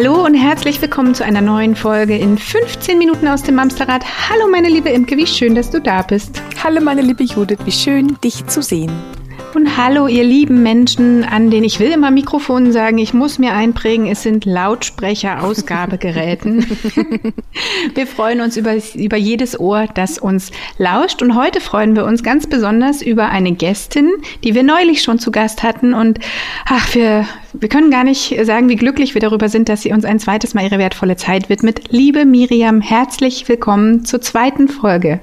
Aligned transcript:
Hallo 0.00 0.24
und 0.24 0.34
herzlich 0.34 0.80
willkommen 0.80 1.12
zu 1.12 1.24
einer 1.24 1.40
neuen 1.40 1.74
Folge 1.74 2.16
in 2.16 2.38
15 2.38 2.98
Minuten 2.98 3.26
aus 3.26 3.42
dem 3.42 3.58
Amsterrad. 3.58 4.04
Hallo 4.30 4.48
meine 4.48 4.68
liebe 4.68 4.90
Imke, 4.90 5.16
wie 5.16 5.26
schön, 5.26 5.56
dass 5.56 5.72
du 5.72 5.80
da 5.80 6.02
bist. 6.02 6.40
Hallo 6.62 6.80
meine 6.80 7.02
liebe 7.02 7.24
Judith, 7.24 7.58
wie 7.64 7.72
schön, 7.72 8.16
dich 8.22 8.46
zu 8.46 8.62
sehen. 8.62 8.92
Und 9.54 9.78
hallo 9.78 10.08
ihr 10.08 10.24
lieben 10.24 10.62
Menschen 10.62 11.24
an 11.24 11.50
den, 11.50 11.64
ich 11.64 11.80
will 11.80 11.90
immer 11.90 12.10
Mikrofonen 12.10 12.70
sagen, 12.72 12.98
ich 12.98 13.14
muss 13.14 13.38
mir 13.38 13.54
einprägen, 13.54 14.06
es 14.06 14.22
sind 14.22 14.44
Lautsprecher-Ausgabegeräten. 14.44 16.66
wir 17.94 18.06
freuen 18.06 18.42
uns 18.42 18.58
über, 18.58 18.74
über 18.94 19.16
jedes 19.16 19.58
Ohr, 19.58 19.86
das 19.94 20.18
uns 20.18 20.50
lauscht. 20.76 21.22
Und 21.22 21.34
heute 21.34 21.60
freuen 21.60 21.96
wir 21.96 22.04
uns 22.04 22.22
ganz 22.22 22.46
besonders 22.46 23.00
über 23.00 23.30
eine 23.30 23.52
Gästin, 23.52 24.10
die 24.44 24.54
wir 24.54 24.62
neulich 24.62 25.02
schon 25.02 25.18
zu 25.18 25.30
Gast 25.30 25.62
hatten. 25.62 25.94
Und 25.94 26.18
ach, 26.66 26.94
wir, 26.94 27.24
wir 27.54 27.70
können 27.70 27.90
gar 27.90 28.04
nicht 28.04 28.36
sagen, 28.44 28.68
wie 28.68 28.76
glücklich 28.76 29.14
wir 29.14 29.22
darüber 29.22 29.48
sind, 29.48 29.70
dass 29.70 29.80
sie 29.82 29.92
uns 29.92 30.04
ein 30.04 30.20
zweites 30.20 30.52
Mal 30.54 30.64
ihre 30.64 30.78
wertvolle 30.78 31.16
Zeit 31.16 31.48
widmet. 31.48 31.84
Liebe 31.88 32.26
Miriam, 32.26 32.82
herzlich 32.82 33.48
willkommen 33.48 34.04
zur 34.04 34.20
zweiten 34.20 34.68
Folge. 34.68 35.20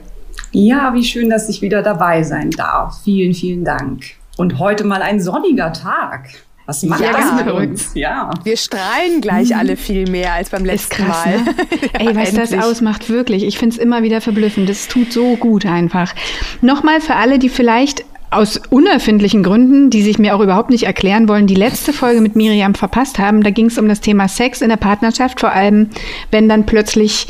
Ja, 0.52 0.94
wie 0.94 1.04
schön, 1.04 1.30
dass 1.30 1.50
ich 1.50 1.62
wieder 1.62 1.82
dabei 1.82 2.24
sein 2.24 2.50
darf. 2.50 3.02
Vielen, 3.04 3.34
vielen 3.34 3.66
Dank. 3.66 4.15
Und 4.38 4.60
heute 4.60 4.84
mal 4.84 5.02
ein 5.02 5.20
sonniger 5.20 5.72
Tag. 5.74 6.30
Was 6.66 6.82
macht 6.82 7.02
ja, 7.02 7.12
das 7.12 7.46
mit 7.46 7.54
uns? 7.54 7.92
Ja. 7.94 8.32
Wir 8.44 8.58
strahlen 8.58 9.22
gleich 9.22 9.50
mhm. 9.50 9.58
alle 9.58 9.78
viel 9.78 10.10
mehr 10.10 10.34
als 10.34 10.50
beim 10.50 10.66
letzten 10.66 11.04
krass, 11.04 11.26
Mal. 11.26 11.38
Ne? 11.38 11.56
Ey, 11.94 12.16
was 12.16 12.30
endlich. 12.30 12.50
das 12.50 12.66
ausmacht, 12.66 13.10
wirklich. 13.10 13.44
Ich 13.44 13.60
finde 13.60 13.76
es 13.76 13.82
immer 13.82 14.02
wieder 14.02 14.20
verblüffend. 14.20 14.68
Das 14.68 14.88
tut 14.88 15.14
so 15.14 15.36
gut 15.36 15.66
einfach. 15.66 16.14
Nochmal 16.62 17.02
für 17.02 17.16
alle, 17.16 17.38
die 17.38 17.50
vielleicht 17.50 18.04
aus 18.32 18.60
unerfindlichen 18.70 19.44
Gründen, 19.44 19.92
die 19.92 20.02
sich 20.02 20.18
mir 20.18 20.36
auch 20.36 20.42
überhaupt 20.42 20.72
nicht 20.72 20.84
erklären 20.84 21.30
wollen, 21.30 21.46
die 21.46 21.56
letzte 21.56 21.94
Folge 21.94 22.20
mit 22.20 22.36
Miriam 22.36 22.74
verpasst 22.74 23.20
haben. 23.20 23.44
Da 23.44 23.52
ging 23.52 23.68
es 23.68 23.78
um 23.78 23.88
das 23.88 24.02
Thema 24.02 24.28
Sex 24.28 24.62
in 24.62 24.70
der 24.70 24.78
Partnerschaft, 24.78 25.40
vor 25.40 25.52
allem 25.52 25.92
wenn 26.32 26.50
dann 26.50 26.66
plötzlich 26.66 27.28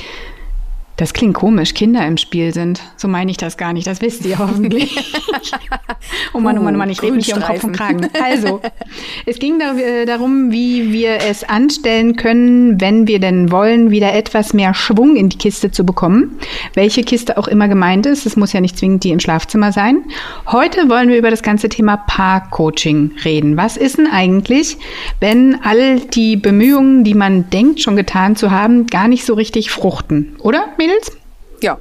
das 0.98 1.14
klingt 1.14 1.34
komisch, 1.34 1.74
Kinder 1.74 2.06
im 2.08 2.18
Spiel 2.18 2.54
sind. 2.54 2.82
So 2.96 3.08
meine 3.08 3.30
ich 3.30 3.38
das 3.38 3.58
gar 3.58 3.74
nicht, 3.74 3.86
das 3.86 4.02
wisst 4.02 4.26
ihr 4.26 4.40
hoffentlich. 4.40 4.96
oh 6.34 6.40
Mann, 6.40 6.58
oh 6.58 6.62
Mann, 6.62 6.76
oh 6.76 6.78
Mann, 6.78 6.90
ich 6.90 7.02
rede 7.02 7.14
mich 7.14 7.26
hier 7.26 7.36
um 7.36 7.42
Kopf 7.42 7.64
und 7.66 7.74
Kragen. 7.74 8.08
Also, 8.24 8.62
es 9.26 9.40
ging 9.40 9.60
äh, 9.60 10.06
darum, 10.06 10.52
wie 10.52 10.94
wir 10.94 11.18
es 11.18 11.44
anstellen 11.44 12.16
können, 12.16 12.80
wenn 12.80 13.08
wir 13.08 13.20
denn 13.20 13.52
wollen, 13.52 13.92
wieder 13.92 14.14
etwas 14.14 14.54
mehr 14.54 14.74
Schwung 14.74 15.18
in 15.18 15.28
die 15.28 15.38
Kiste 15.38 15.72
zu 15.72 15.86
bekommen. 15.86 16.38
Welche 16.76 17.04
Kiste 17.04 17.38
auch 17.38 17.50
immer 17.50 17.68
gemeint 17.68 18.06
ist, 18.06 18.26
es 18.26 18.38
muss 18.38 18.54
ja 18.54 18.62
nicht 18.62 18.78
zwingend 18.78 19.04
die 19.04 19.12
im 19.12 19.20
Schlafzimmer 19.20 19.74
sein. 19.74 20.04
Heute 20.48 20.88
wollen 20.90 21.10
wir 21.10 21.18
über 21.18 21.30
das 21.30 21.44
ganze 21.44 21.68
Thema 21.68 21.98
Paarcoaching 21.98 23.12
reden. 23.26 23.58
Was 23.58 23.76
ist 23.76 23.98
denn 23.98 24.08
eigentlich, 24.08 24.78
wenn 25.20 25.60
all 25.64 26.00
die 26.00 26.38
Bemühungen, 26.38 27.04
die 27.04 27.16
man 27.16 27.50
denkt, 27.50 27.82
schon 27.82 27.98
getan 27.98 28.38
zu 28.38 28.52
haben, 28.52 28.88
gar 28.88 29.10
nicht 29.10 29.26
so 29.26 29.34
richtig 29.34 29.72
fruchten, 29.72 30.36
oder? 30.40 30.66
Mädels? 30.86 31.12
Ja. 31.62 31.78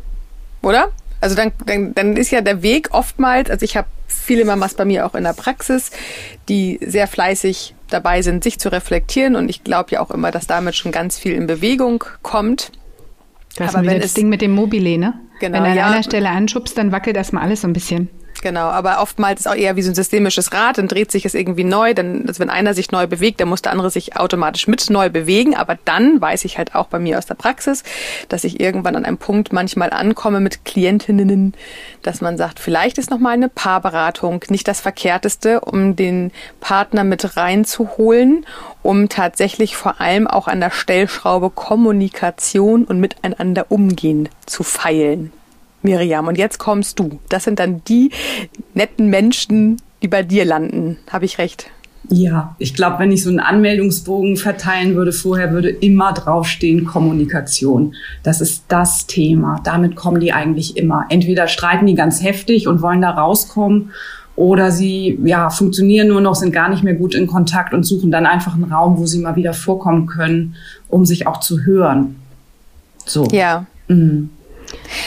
Oder? 0.63 0.91
Also 1.21 1.37
dann, 1.37 1.53
dann, 1.67 1.95
dann 1.95 2.17
ist 2.17 2.31
ja 2.31 2.41
der 2.41 2.63
Weg 2.63 2.89
oftmals, 2.93 3.51
also 3.51 3.65
ich 3.65 3.77
habe 3.77 3.89
viele 4.07 4.45
Mamas 4.45 4.75
bei 4.75 4.85
mir 4.85 5.07
auch 5.07 5.15
in 5.15 5.25
der 5.25 5.33
Praxis, 5.33 5.91
die 6.49 6.79
sehr 6.83 7.07
fleißig 7.07 7.75
dabei 7.89 8.23
sind, 8.23 8.45
sich 8.45 8.59
zu 8.59 8.71
reflektieren 8.71 9.37
und 9.37 9.49
ich 9.49 9.65
glaube 9.65 9.93
ja 9.93 10.01
auch 10.01 10.11
immer, 10.11 10.31
dass 10.31 10.47
damit 10.47 10.75
schon 10.75 10.93
ganz 10.93 11.19
viel 11.19 11.33
in 11.33 11.47
Bewegung 11.47 12.05
kommt. 12.23 12.73
Das 13.57 13.75
Aber 13.75 13.85
ist 13.85 13.91
wenn 13.91 14.01
das 14.01 14.15
Ding 14.15 14.29
mit 14.29 14.43
dem 14.43 14.53
Mobile, 14.53 14.99
ne? 14.99 15.15
Genau, 15.41 15.57
wenn 15.57 15.65
du 15.65 15.71
an 15.71 15.77
ja, 15.77 15.87
einer 15.87 16.03
Stelle 16.03 16.29
anschubst, 16.29 16.77
dann 16.77 16.93
wackelt 16.93 17.17
erstmal 17.17 17.45
alles 17.45 17.63
so 17.63 17.69
ein 17.69 17.73
bisschen. 17.73 18.09
Genau, 18.45 18.67
aber 18.67 19.01
oftmals 19.01 19.41
ist 19.41 19.47
auch 19.47 19.55
eher 19.55 19.75
wie 19.75 19.81
so 19.81 19.91
ein 19.91 19.95
systemisches 19.95 20.53
Rad, 20.53 20.77
dann 20.77 20.87
dreht 20.87 21.11
sich 21.11 21.25
es 21.25 21.33
irgendwie 21.33 21.65
neu, 21.65 21.95
dann, 21.95 22.27
also 22.29 22.41
wenn 22.41 22.51
einer 22.51 22.75
sich 22.75 22.93
neu 22.93 23.07
bewegt, 23.07 23.41
dann 23.41 23.49
muss 23.49 23.63
der 23.63 23.73
andere 23.73 23.89
sich 23.89 24.19
automatisch 24.19 24.69
mit 24.69 24.91
neu 24.91 25.09
bewegen, 25.09 25.57
aber 25.57 25.79
dann 25.87 26.21
weiß 26.21 26.45
ich 26.45 26.59
halt 26.59 26.75
auch 26.75 26.89
bei 26.89 26.99
mir 26.99 27.17
aus 27.17 27.25
der 27.25 27.37
Praxis, 27.37 27.85
dass 28.29 28.45
ich 28.45 28.61
irgendwann 28.61 28.97
an 28.97 29.07
einem 29.07 29.17
Punkt 29.17 29.55
manchmal 29.55 29.89
ankomme 29.89 30.41
mit 30.41 30.67
Klientinnen, 30.67 31.55
dass 32.03 32.21
man 32.21 32.37
sagt, 32.37 32.61
vielleicht 32.61 32.99
ist 32.99 33.09
nochmal 33.09 33.33
eine 33.33 33.49
Paarberatung 33.49 34.45
nicht 34.51 34.69
das 34.69 34.83
Verkehrteste, 34.83 35.63
um 35.63 35.97
den 35.97 36.31
Partner 36.61 37.03
mit 37.03 37.39
reinzuholen, 37.39 38.45
um 38.83 39.09
tatsächlich 39.09 39.75
vor 39.75 40.03
allem 40.03 40.27
auch 40.27 40.49
an 40.49 40.61
der 40.61 40.71
Stellschraube 40.71 41.49
Kommunikation 41.49 42.85
und 42.85 43.01
miteinander 43.01 43.71
umgehen 43.71 44.29
zu 44.45 44.65
feilen. 44.65 45.33
Miriam. 45.85 46.27
Und 46.27 46.39
jetzt 46.39 46.59
kommst 46.59 46.99
du. 46.99 47.21
Das 47.29 47.45
sind 47.45 47.59
dann 47.61 47.83
die 47.85 48.11
netten 48.75 49.09
Menschen, 49.09 49.81
die 50.03 50.09
bei 50.09 50.23
dir 50.23 50.45
landen. 50.45 50.99
Habe 51.11 51.25
ich 51.25 51.39
recht? 51.39 51.71
Ja, 52.11 52.55
ich 52.59 52.75
glaube, 52.75 52.99
wenn 52.99 53.13
ich 53.13 53.23
so 53.23 53.31
einen 53.31 53.41
Anmeldungsbogen 53.41 54.37
verteilen 54.37 54.95
würde, 54.95 55.13
vorher 55.13 55.53
würde 55.53 55.71
immer 55.71 56.13
draufstehen 56.13 56.85
Kommunikation. 56.85 57.95
Das 58.23 58.43
ist 58.43 58.65
das 58.69 59.07
Thema. 59.07 59.61
Damit 59.65 59.97
kommen 59.97 60.21
die 60.21 60.33
eigentlich 60.33 60.77
immer. 60.77 61.07
Entweder 61.09 61.49
streiten 61.49 61.87
die 61.87 61.95
ganz 61.95 62.23
heftig 62.23 62.69
und 62.69 62.83
wollen 62.83 63.01
da 63.01 63.11
rauskommen 63.11 63.93
oder 64.37 64.71
sie 64.71 65.19
ja 65.25 65.49
funktionieren 65.49 66.09
nur 66.09 66.21
noch, 66.21 66.35
sind 66.35 66.53
gar 66.53 66.69
nicht 66.69 66.83
mehr 66.83 66.95
gut 66.95 67.15
in 67.15 67.27
Kontakt 67.27 67.73
und 67.73 67.85
suchen 67.85 68.11
dann 68.11 68.27
einfach 68.27 68.55
einen 68.55 68.65
Raum, 68.65 68.99
wo 68.99 69.07
sie 69.07 69.21
mal 69.21 69.37
wieder 69.37 69.55
vorkommen 69.55 70.07
können, 70.07 70.57
um 70.89 71.07
sich 71.07 71.27
auch 71.27 71.41
zu 71.41 71.61
hören. 71.65 72.17
So. 73.07 73.27
Ja. 73.31 73.65
Mhm. 73.89 74.31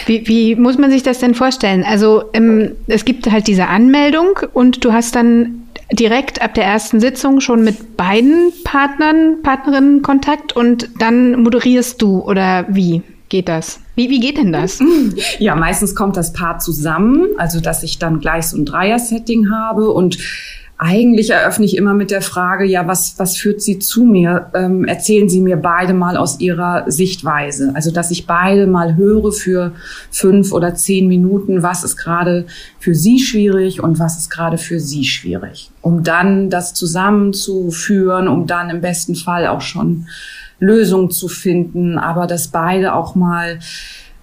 Wie, 0.06 0.28
wie 0.28 0.56
muss 0.56 0.78
man 0.78 0.92
sich 0.92 1.04
das 1.04 1.20
denn 1.20 1.36
vorstellen? 1.36 1.84
Also 1.84 2.26
ähm, 2.34 2.72
es 2.88 3.06
gibt 3.06 3.30
halt 3.32 3.48
diese 3.48 3.68
Anmeldung 3.68 4.40
und 4.54 4.84
du 4.84 4.94
hast 4.94 5.16
dann 5.16 5.64
direkt 5.92 6.42
ab 6.42 6.54
der 6.54 6.66
ersten 6.66 7.00
Sitzung 7.00 7.40
schon 7.40 7.64
mit 7.64 7.96
beiden 7.98 8.52
Partnern, 8.64 9.42
Partnerinnen 9.42 10.02
Kontakt 10.02 10.54
und 10.54 10.90
dann 11.00 11.44
moderierst 11.44 12.02
du 12.02 12.20
oder 12.22 12.66
wie 12.70 13.02
geht 13.30 13.48
das? 13.48 13.80
Wie, 13.96 14.10
wie 14.10 14.20
geht 14.20 14.38
denn 14.38 14.52
das? 14.52 14.80
Ja, 15.40 15.56
meistens 15.56 15.96
kommt 15.96 16.18
das 16.18 16.34
Paar 16.34 16.60
zusammen, 16.60 17.28
also 17.38 17.60
dass 17.60 17.84
ich 17.84 18.00
dann 18.00 18.20
gleich 18.20 18.48
so 18.48 18.58
ein 18.58 18.66
Dreier-Setting 18.66 19.52
habe 19.52 19.92
und 19.92 20.18
eigentlich 20.80 21.32
eröffne 21.32 21.66
ich 21.66 21.76
immer 21.76 21.96
mit 21.96 22.12
der 22.12 22.22
Frage, 22.22 22.64
ja, 22.64 22.88
was, 22.88 23.16
was 23.18 23.36
führt 23.36 23.62
Sie 23.62 23.80
zu 23.80 24.04
mir? 24.04 24.52
Ähm, 24.54 24.86
erzählen 24.86 25.28
Sie 25.28 25.42
mir 25.42 25.58
beide 25.58 25.96
mal 25.96 26.18
aus 26.18 26.40
Ihrer 26.40 26.84
Sichtweise. 26.88 27.72
Also, 27.74 27.90
dass 27.90 28.12
ich 28.12 28.28
beide 28.28 28.68
mal 28.68 28.96
höre 28.96 29.32
für 29.32 29.72
fünf 30.12 30.52
oder 30.52 30.76
zehn 30.76 31.08
Minuten, 31.08 31.64
was 31.64 31.84
ist 31.84 31.98
gerade 31.98 32.46
für 32.80 32.94
Sie 32.94 33.20
schwierig 33.20 33.82
und 33.82 33.98
was 33.98 34.18
ist 34.18 34.30
gerade 34.30 34.60
für 34.60 34.80
Sie 34.80 35.04
schwierig. 35.04 35.72
Um 35.82 36.04
dann 36.04 36.52
das 36.52 36.76
zusammenzuführen, 36.76 38.28
um 38.28 38.46
dann 38.46 38.70
im 38.70 38.82
besten 38.82 39.16
Fall 39.16 39.48
auch 39.48 39.62
schon 39.62 40.06
Lösungen 40.60 41.10
zu 41.10 41.28
finden, 41.28 41.98
aber 41.98 42.28
dass 42.28 42.50
beide 42.50 42.94
auch 42.94 43.16
mal 43.16 43.60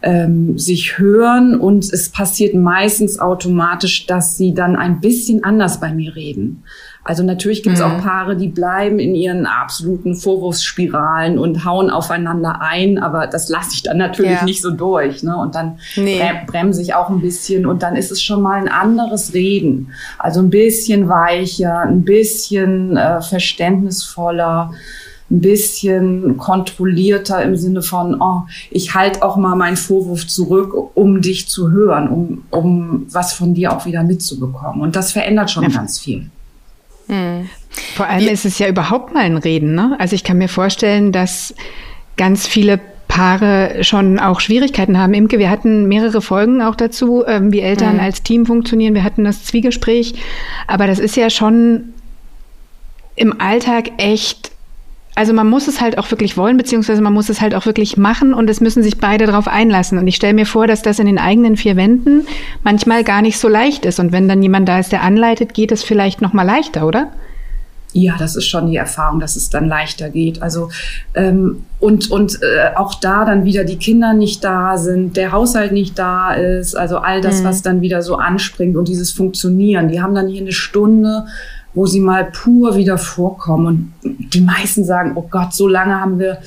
ähm, 0.04 0.58
sich 0.58 0.98
hören 0.98 1.58
und 1.58 1.84
es 1.90 2.10
passiert 2.10 2.54
meistens 2.54 3.18
automatisch, 3.18 4.06
dass 4.06 4.36
sie 4.36 4.52
dann 4.52 4.76
ein 4.76 5.00
bisschen 5.00 5.42
anders 5.44 5.80
bei 5.80 5.92
mir 5.92 6.14
reden. 6.14 6.62
Also 7.04 7.22
natürlich 7.22 7.62
gibt 7.62 7.76
es 7.76 7.84
mhm. 7.84 7.90
auch 7.90 8.02
Paare, 8.02 8.36
die 8.36 8.48
bleiben 8.48 8.98
in 8.98 9.14
ihren 9.14 9.44
absoluten 9.44 10.14
Vorwurfsspiralen 10.14 11.38
und 11.38 11.64
hauen 11.64 11.90
aufeinander 11.90 12.60
ein, 12.62 12.98
aber 12.98 13.26
das 13.26 13.48
lasse 13.48 13.70
ich 13.74 13.82
dann 13.82 13.98
natürlich 13.98 14.38
ja. 14.38 14.44
nicht 14.44 14.62
so 14.62 14.70
durch. 14.70 15.22
Ne? 15.22 15.36
Und 15.36 15.54
dann 15.54 15.78
nee. 15.96 16.20
bremse 16.46 16.80
ich 16.80 16.94
auch 16.94 17.10
ein 17.10 17.20
bisschen 17.20 17.66
und 17.66 17.82
dann 17.82 17.96
ist 17.96 18.10
es 18.10 18.22
schon 18.22 18.40
mal 18.40 18.58
ein 18.58 18.68
anderes 18.68 19.34
Reden. 19.34 19.92
Also 20.18 20.40
ein 20.40 20.50
bisschen 20.50 21.08
weicher, 21.08 21.80
ein 21.80 22.04
bisschen 22.04 22.96
äh, 22.96 23.20
verständnisvoller 23.20 24.72
ein 25.30 25.40
bisschen 25.40 26.36
kontrollierter 26.36 27.42
im 27.42 27.56
Sinne 27.56 27.82
von, 27.82 28.20
oh, 28.20 28.42
ich 28.70 28.94
halte 28.94 29.22
auch 29.22 29.36
mal 29.36 29.56
meinen 29.56 29.76
Vorwurf 29.76 30.26
zurück, 30.26 30.74
um 30.94 31.22
dich 31.22 31.48
zu 31.48 31.70
hören, 31.70 32.08
um, 32.08 32.44
um 32.50 33.06
was 33.10 33.32
von 33.32 33.54
dir 33.54 33.72
auch 33.72 33.86
wieder 33.86 34.02
mitzubekommen. 34.02 34.82
Und 34.82 34.96
das 34.96 35.12
verändert 35.12 35.50
schon 35.50 35.64
ja. 35.64 35.70
ganz 35.70 35.98
viel. 35.98 36.26
Hm. 37.08 37.48
Vor 37.96 38.06
allem 38.06 38.28
ist 38.28 38.44
es 38.44 38.58
ja 38.58 38.68
überhaupt 38.68 39.14
mal 39.14 39.20
ein 39.20 39.36
Reden. 39.36 39.74
Ne? 39.74 39.96
Also 39.98 40.14
ich 40.14 40.24
kann 40.24 40.38
mir 40.38 40.48
vorstellen, 40.48 41.10
dass 41.10 41.54
ganz 42.16 42.46
viele 42.46 42.80
Paare 43.08 43.82
schon 43.82 44.18
auch 44.18 44.40
Schwierigkeiten 44.40 44.98
haben. 44.98 45.14
Imke, 45.14 45.38
wir 45.38 45.50
hatten 45.50 45.86
mehrere 45.86 46.20
Folgen 46.20 46.62
auch 46.62 46.74
dazu, 46.74 47.24
ähm, 47.26 47.52
wie 47.52 47.60
Eltern 47.60 47.94
mhm. 47.94 48.00
als 48.00 48.22
Team 48.22 48.46
funktionieren. 48.46 48.94
Wir 48.94 49.04
hatten 49.04 49.24
das 49.24 49.44
Zwiegespräch. 49.44 50.14
Aber 50.66 50.86
das 50.86 50.98
ist 50.98 51.16
ja 51.16 51.30
schon 51.30 51.94
im 53.16 53.40
Alltag 53.40 53.92
echt 53.98 54.53
also 55.14 55.32
man 55.32 55.48
muss 55.48 55.68
es 55.68 55.80
halt 55.80 55.98
auch 55.98 56.10
wirklich 56.10 56.36
wollen, 56.36 56.56
beziehungsweise 56.56 57.00
man 57.00 57.12
muss 57.12 57.28
es 57.28 57.40
halt 57.40 57.54
auch 57.54 57.66
wirklich 57.66 57.96
machen 57.96 58.34
und 58.34 58.50
es 58.50 58.60
müssen 58.60 58.82
sich 58.82 58.98
beide 58.98 59.26
darauf 59.26 59.46
einlassen. 59.46 59.98
Und 59.98 60.08
ich 60.08 60.16
stelle 60.16 60.34
mir 60.34 60.46
vor, 60.46 60.66
dass 60.66 60.82
das 60.82 60.98
in 60.98 61.06
den 61.06 61.18
eigenen 61.18 61.56
vier 61.56 61.76
Wänden 61.76 62.26
manchmal 62.64 63.04
gar 63.04 63.22
nicht 63.22 63.38
so 63.38 63.48
leicht 63.48 63.84
ist. 63.84 64.00
Und 64.00 64.10
wenn 64.10 64.28
dann 64.28 64.42
jemand 64.42 64.68
da 64.68 64.78
ist, 64.78 64.90
der 64.90 65.02
anleitet, 65.02 65.54
geht 65.54 65.70
es 65.70 65.84
vielleicht 65.84 66.20
noch 66.20 66.32
mal 66.32 66.42
leichter, 66.42 66.86
oder? 66.86 67.12
Ja, 67.96 68.16
das 68.18 68.34
ist 68.34 68.46
schon 68.46 68.66
die 68.66 68.76
Erfahrung, 68.76 69.20
dass 69.20 69.36
es 69.36 69.50
dann 69.50 69.68
leichter 69.68 70.10
geht. 70.10 70.42
Also 70.42 70.70
ähm, 71.14 71.64
und 71.78 72.10
und 72.10 72.40
äh, 72.42 72.74
auch 72.74 72.96
da 72.96 73.24
dann 73.24 73.44
wieder 73.44 73.62
die 73.62 73.76
Kinder 73.76 74.14
nicht 74.14 74.42
da 74.42 74.76
sind, 74.78 75.16
der 75.16 75.30
Haushalt 75.30 75.70
nicht 75.70 75.96
da 75.96 76.32
ist, 76.32 76.74
also 76.76 76.98
all 76.98 77.20
das, 77.20 77.40
mhm. 77.40 77.44
was 77.44 77.62
dann 77.62 77.82
wieder 77.82 78.02
so 78.02 78.16
anspringt 78.16 78.76
und 78.76 78.88
dieses 78.88 79.12
Funktionieren. 79.12 79.86
Die 79.86 80.02
haben 80.02 80.16
dann 80.16 80.26
hier 80.26 80.40
eine 80.40 80.50
Stunde 80.50 81.26
wo 81.74 81.86
sie 81.86 82.00
mal 82.00 82.26
pur 82.26 82.76
wieder 82.76 82.98
vorkommen. 82.98 83.94
Und 84.02 84.34
die 84.34 84.40
meisten 84.40 84.84
sagen, 84.84 85.12
oh 85.16 85.26
Gott, 85.28 85.52
so 85.52 85.68
lange 85.68 86.00
haben 86.00 86.18
wir 86.18 86.38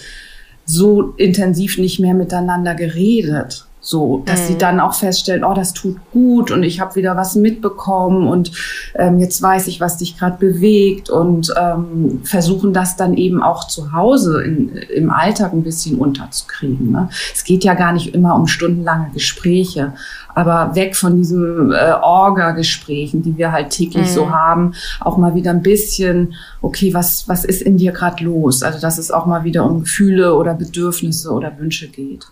so 0.65 1.13
intensiv 1.17 1.77
nicht 1.77 1.99
mehr 1.99 2.13
miteinander 2.13 2.75
geredet. 2.75 3.66
So, 3.87 4.21
dass 4.25 4.41
mhm. 4.41 4.45
sie 4.47 4.57
dann 4.57 4.81
auch 4.81 4.93
feststellen, 4.93 5.45
oh, 5.45 5.53
das 5.53 5.71
tut 5.71 5.95
gut 6.11 6.51
und 6.51 6.63
ich 6.63 6.81
habe 6.81 6.95
wieder 6.95 7.15
was 7.15 7.35
mitbekommen 7.35 8.27
und 8.27 8.51
ähm, 8.95 9.17
jetzt 9.17 9.41
weiß 9.41 9.67
ich, 9.67 9.79
was 9.79 9.95
dich 9.95 10.17
gerade 10.17 10.35
bewegt 10.37 11.09
und 11.09 11.53
ähm, 11.57 12.19
versuchen 12.25 12.73
das 12.73 12.97
dann 12.97 13.13
eben 13.13 13.41
auch 13.41 13.65
zu 13.65 13.93
Hause 13.93 14.43
in, 14.43 14.75
im 14.75 15.09
Alltag 15.09 15.53
ein 15.53 15.63
bisschen 15.63 15.99
unterzukriegen. 15.99 16.91
Ne? 16.91 17.07
Es 17.33 17.45
geht 17.45 17.63
ja 17.63 17.75
gar 17.75 17.93
nicht 17.93 18.13
immer 18.13 18.35
um 18.35 18.47
stundenlange 18.47 19.11
Gespräche, 19.13 19.93
aber 20.35 20.75
weg 20.75 20.97
von 20.97 21.15
diesen 21.15 21.71
äh, 21.71 21.93
Orga-Gesprächen, 22.01 23.21
die 23.21 23.37
wir 23.37 23.53
halt 23.53 23.69
täglich 23.69 24.09
mhm. 24.09 24.13
so 24.13 24.31
haben, 24.31 24.73
auch 24.99 25.15
mal 25.15 25.33
wieder 25.33 25.51
ein 25.51 25.61
bisschen, 25.61 26.33
okay, 26.61 26.93
was, 26.93 27.29
was 27.29 27.45
ist 27.45 27.61
in 27.61 27.77
dir 27.77 27.93
gerade 27.93 28.21
los? 28.25 28.63
Also, 28.63 28.81
dass 28.81 28.97
es 28.97 29.11
auch 29.11 29.25
mal 29.25 29.45
wieder 29.45 29.63
um 29.63 29.79
Gefühle 29.79 30.35
oder 30.35 30.55
Bedürfnisse 30.55 31.31
oder 31.31 31.57
Wünsche 31.57 31.87
geht. 31.87 32.27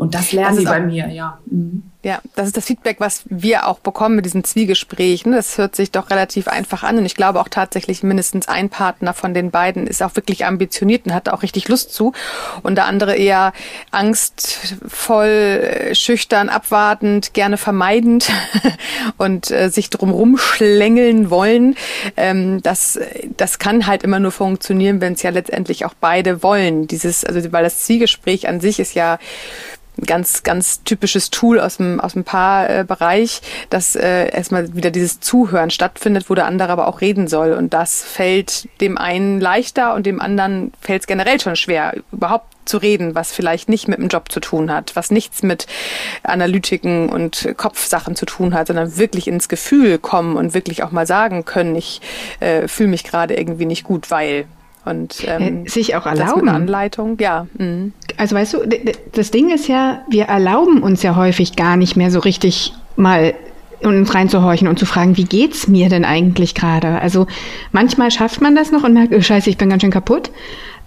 Und 0.00 0.14
das 0.14 0.32
lernen 0.32 0.56
das 0.56 0.64
sie 0.64 0.64
bei 0.64 0.80
mir, 0.80 1.08
ja. 1.08 1.38
Mhm. 1.44 1.89
Ja, 2.02 2.22
das 2.34 2.46
ist 2.46 2.56
das 2.56 2.64
Feedback, 2.64 2.96
was 2.98 3.24
wir 3.26 3.66
auch 3.66 3.78
bekommen 3.78 4.16
mit 4.16 4.24
diesen 4.24 4.42
Zwiegesprächen. 4.42 5.32
Das 5.32 5.58
hört 5.58 5.76
sich 5.76 5.90
doch 5.90 6.08
relativ 6.08 6.48
einfach 6.48 6.82
an. 6.82 6.96
Und 6.96 7.04
ich 7.04 7.14
glaube 7.14 7.40
auch 7.40 7.48
tatsächlich, 7.48 8.02
mindestens 8.02 8.48
ein 8.48 8.70
Partner 8.70 9.12
von 9.12 9.34
den 9.34 9.50
beiden 9.50 9.86
ist 9.86 10.02
auch 10.02 10.16
wirklich 10.16 10.46
ambitioniert 10.46 11.04
und 11.04 11.12
hat 11.12 11.28
auch 11.28 11.42
richtig 11.42 11.68
Lust 11.68 11.92
zu. 11.92 12.14
Und 12.62 12.76
der 12.76 12.86
andere 12.86 13.16
eher 13.16 13.52
angstvoll, 13.90 15.90
schüchtern, 15.92 16.48
abwartend, 16.48 17.34
gerne 17.34 17.58
vermeidend 17.58 18.30
und 19.18 19.50
äh, 19.50 19.68
sich 19.68 19.90
drumrum 19.90 20.38
schlängeln 20.38 21.28
wollen. 21.28 21.76
Ähm, 22.16 22.62
das, 22.62 22.98
das 23.36 23.58
kann 23.58 23.86
halt 23.86 24.04
immer 24.04 24.20
nur 24.20 24.32
funktionieren, 24.32 25.02
wenn 25.02 25.12
es 25.12 25.22
ja 25.22 25.28
letztendlich 25.28 25.84
auch 25.84 25.92
beide 26.00 26.42
wollen. 26.42 26.86
Dieses, 26.86 27.26
also 27.26 27.52
weil 27.52 27.64
das 27.64 27.80
Zwiegespräch 27.80 28.48
an 28.48 28.60
sich 28.60 28.80
ist 28.80 28.94
ja 28.94 29.18
ganz, 30.06 30.42
ganz 30.42 30.82
typisches 30.84 31.30
Tool 31.30 31.60
aus 31.60 31.76
dem, 31.76 31.89
aus 31.98 32.12
dem 32.12 32.24
Paarbereich, 32.24 33.40
dass 33.70 33.96
äh, 33.96 34.30
erstmal 34.30 34.74
wieder 34.74 34.90
dieses 34.90 35.18
Zuhören 35.18 35.70
stattfindet, 35.70 36.30
wo 36.30 36.34
der 36.34 36.46
andere 36.46 36.70
aber 36.70 36.86
auch 36.86 37.00
reden 37.00 37.26
soll. 37.26 37.52
Und 37.52 37.74
das 37.74 38.02
fällt 38.02 38.68
dem 38.80 38.98
einen 38.98 39.40
leichter 39.40 39.94
und 39.94 40.06
dem 40.06 40.20
anderen 40.20 40.72
fällt 40.80 41.02
es 41.02 41.06
generell 41.06 41.40
schon 41.40 41.56
schwer, 41.56 41.94
überhaupt 42.12 42.46
zu 42.66 42.76
reden, 42.76 43.14
was 43.14 43.32
vielleicht 43.32 43.68
nicht 43.68 43.88
mit 43.88 43.98
dem 43.98 44.08
Job 44.08 44.30
zu 44.30 44.38
tun 44.40 44.70
hat, 44.70 44.94
was 44.94 45.10
nichts 45.10 45.42
mit 45.42 45.66
Analytiken 46.22 47.08
und 47.08 47.54
Kopfsachen 47.56 48.14
zu 48.14 48.26
tun 48.26 48.54
hat, 48.54 48.68
sondern 48.68 48.96
wirklich 48.96 49.26
ins 49.26 49.48
Gefühl 49.48 49.98
kommen 49.98 50.36
und 50.36 50.54
wirklich 50.54 50.82
auch 50.82 50.92
mal 50.92 51.06
sagen 51.06 51.44
können, 51.44 51.74
ich 51.74 52.00
äh, 52.38 52.68
fühle 52.68 52.90
mich 52.90 53.02
gerade 53.02 53.34
irgendwie 53.34 53.66
nicht 53.66 53.84
gut, 53.84 54.10
weil 54.10 54.46
und 54.84 55.24
ähm, 55.26 55.66
sich 55.66 55.94
auch 55.94 56.06
erlauben. 56.06 56.46
Das 56.46 56.54
Anleitung, 56.54 57.18
ja. 57.20 57.46
Mhm. 57.58 57.92
Also 58.16 58.36
weißt 58.36 58.54
du, 58.54 58.58
das 59.12 59.30
Ding 59.30 59.50
ist 59.50 59.68
ja, 59.68 60.02
wir 60.08 60.24
erlauben 60.24 60.82
uns 60.82 61.02
ja 61.02 61.16
häufig 61.16 61.56
gar 61.56 61.76
nicht 61.76 61.96
mehr 61.96 62.10
so 62.10 62.20
richtig 62.20 62.72
mal 62.96 63.34
uns 63.82 64.14
reinzuhorchen 64.14 64.68
und 64.68 64.78
zu 64.78 64.86
fragen, 64.86 65.16
wie 65.16 65.24
geht's 65.24 65.66
mir 65.66 65.88
denn 65.88 66.04
eigentlich 66.04 66.54
gerade? 66.54 67.00
Also 67.00 67.26
manchmal 67.72 68.10
schafft 68.10 68.40
man 68.40 68.54
das 68.54 68.72
noch 68.72 68.84
und 68.84 68.92
merkt, 68.92 69.14
oh 69.14 69.20
Scheiße, 69.20 69.48
ich 69.48 69.56
bin 69.56 69.70
ganz 69.70 69.82
schön 69.82 69.90
kaputt. 69.90 70.30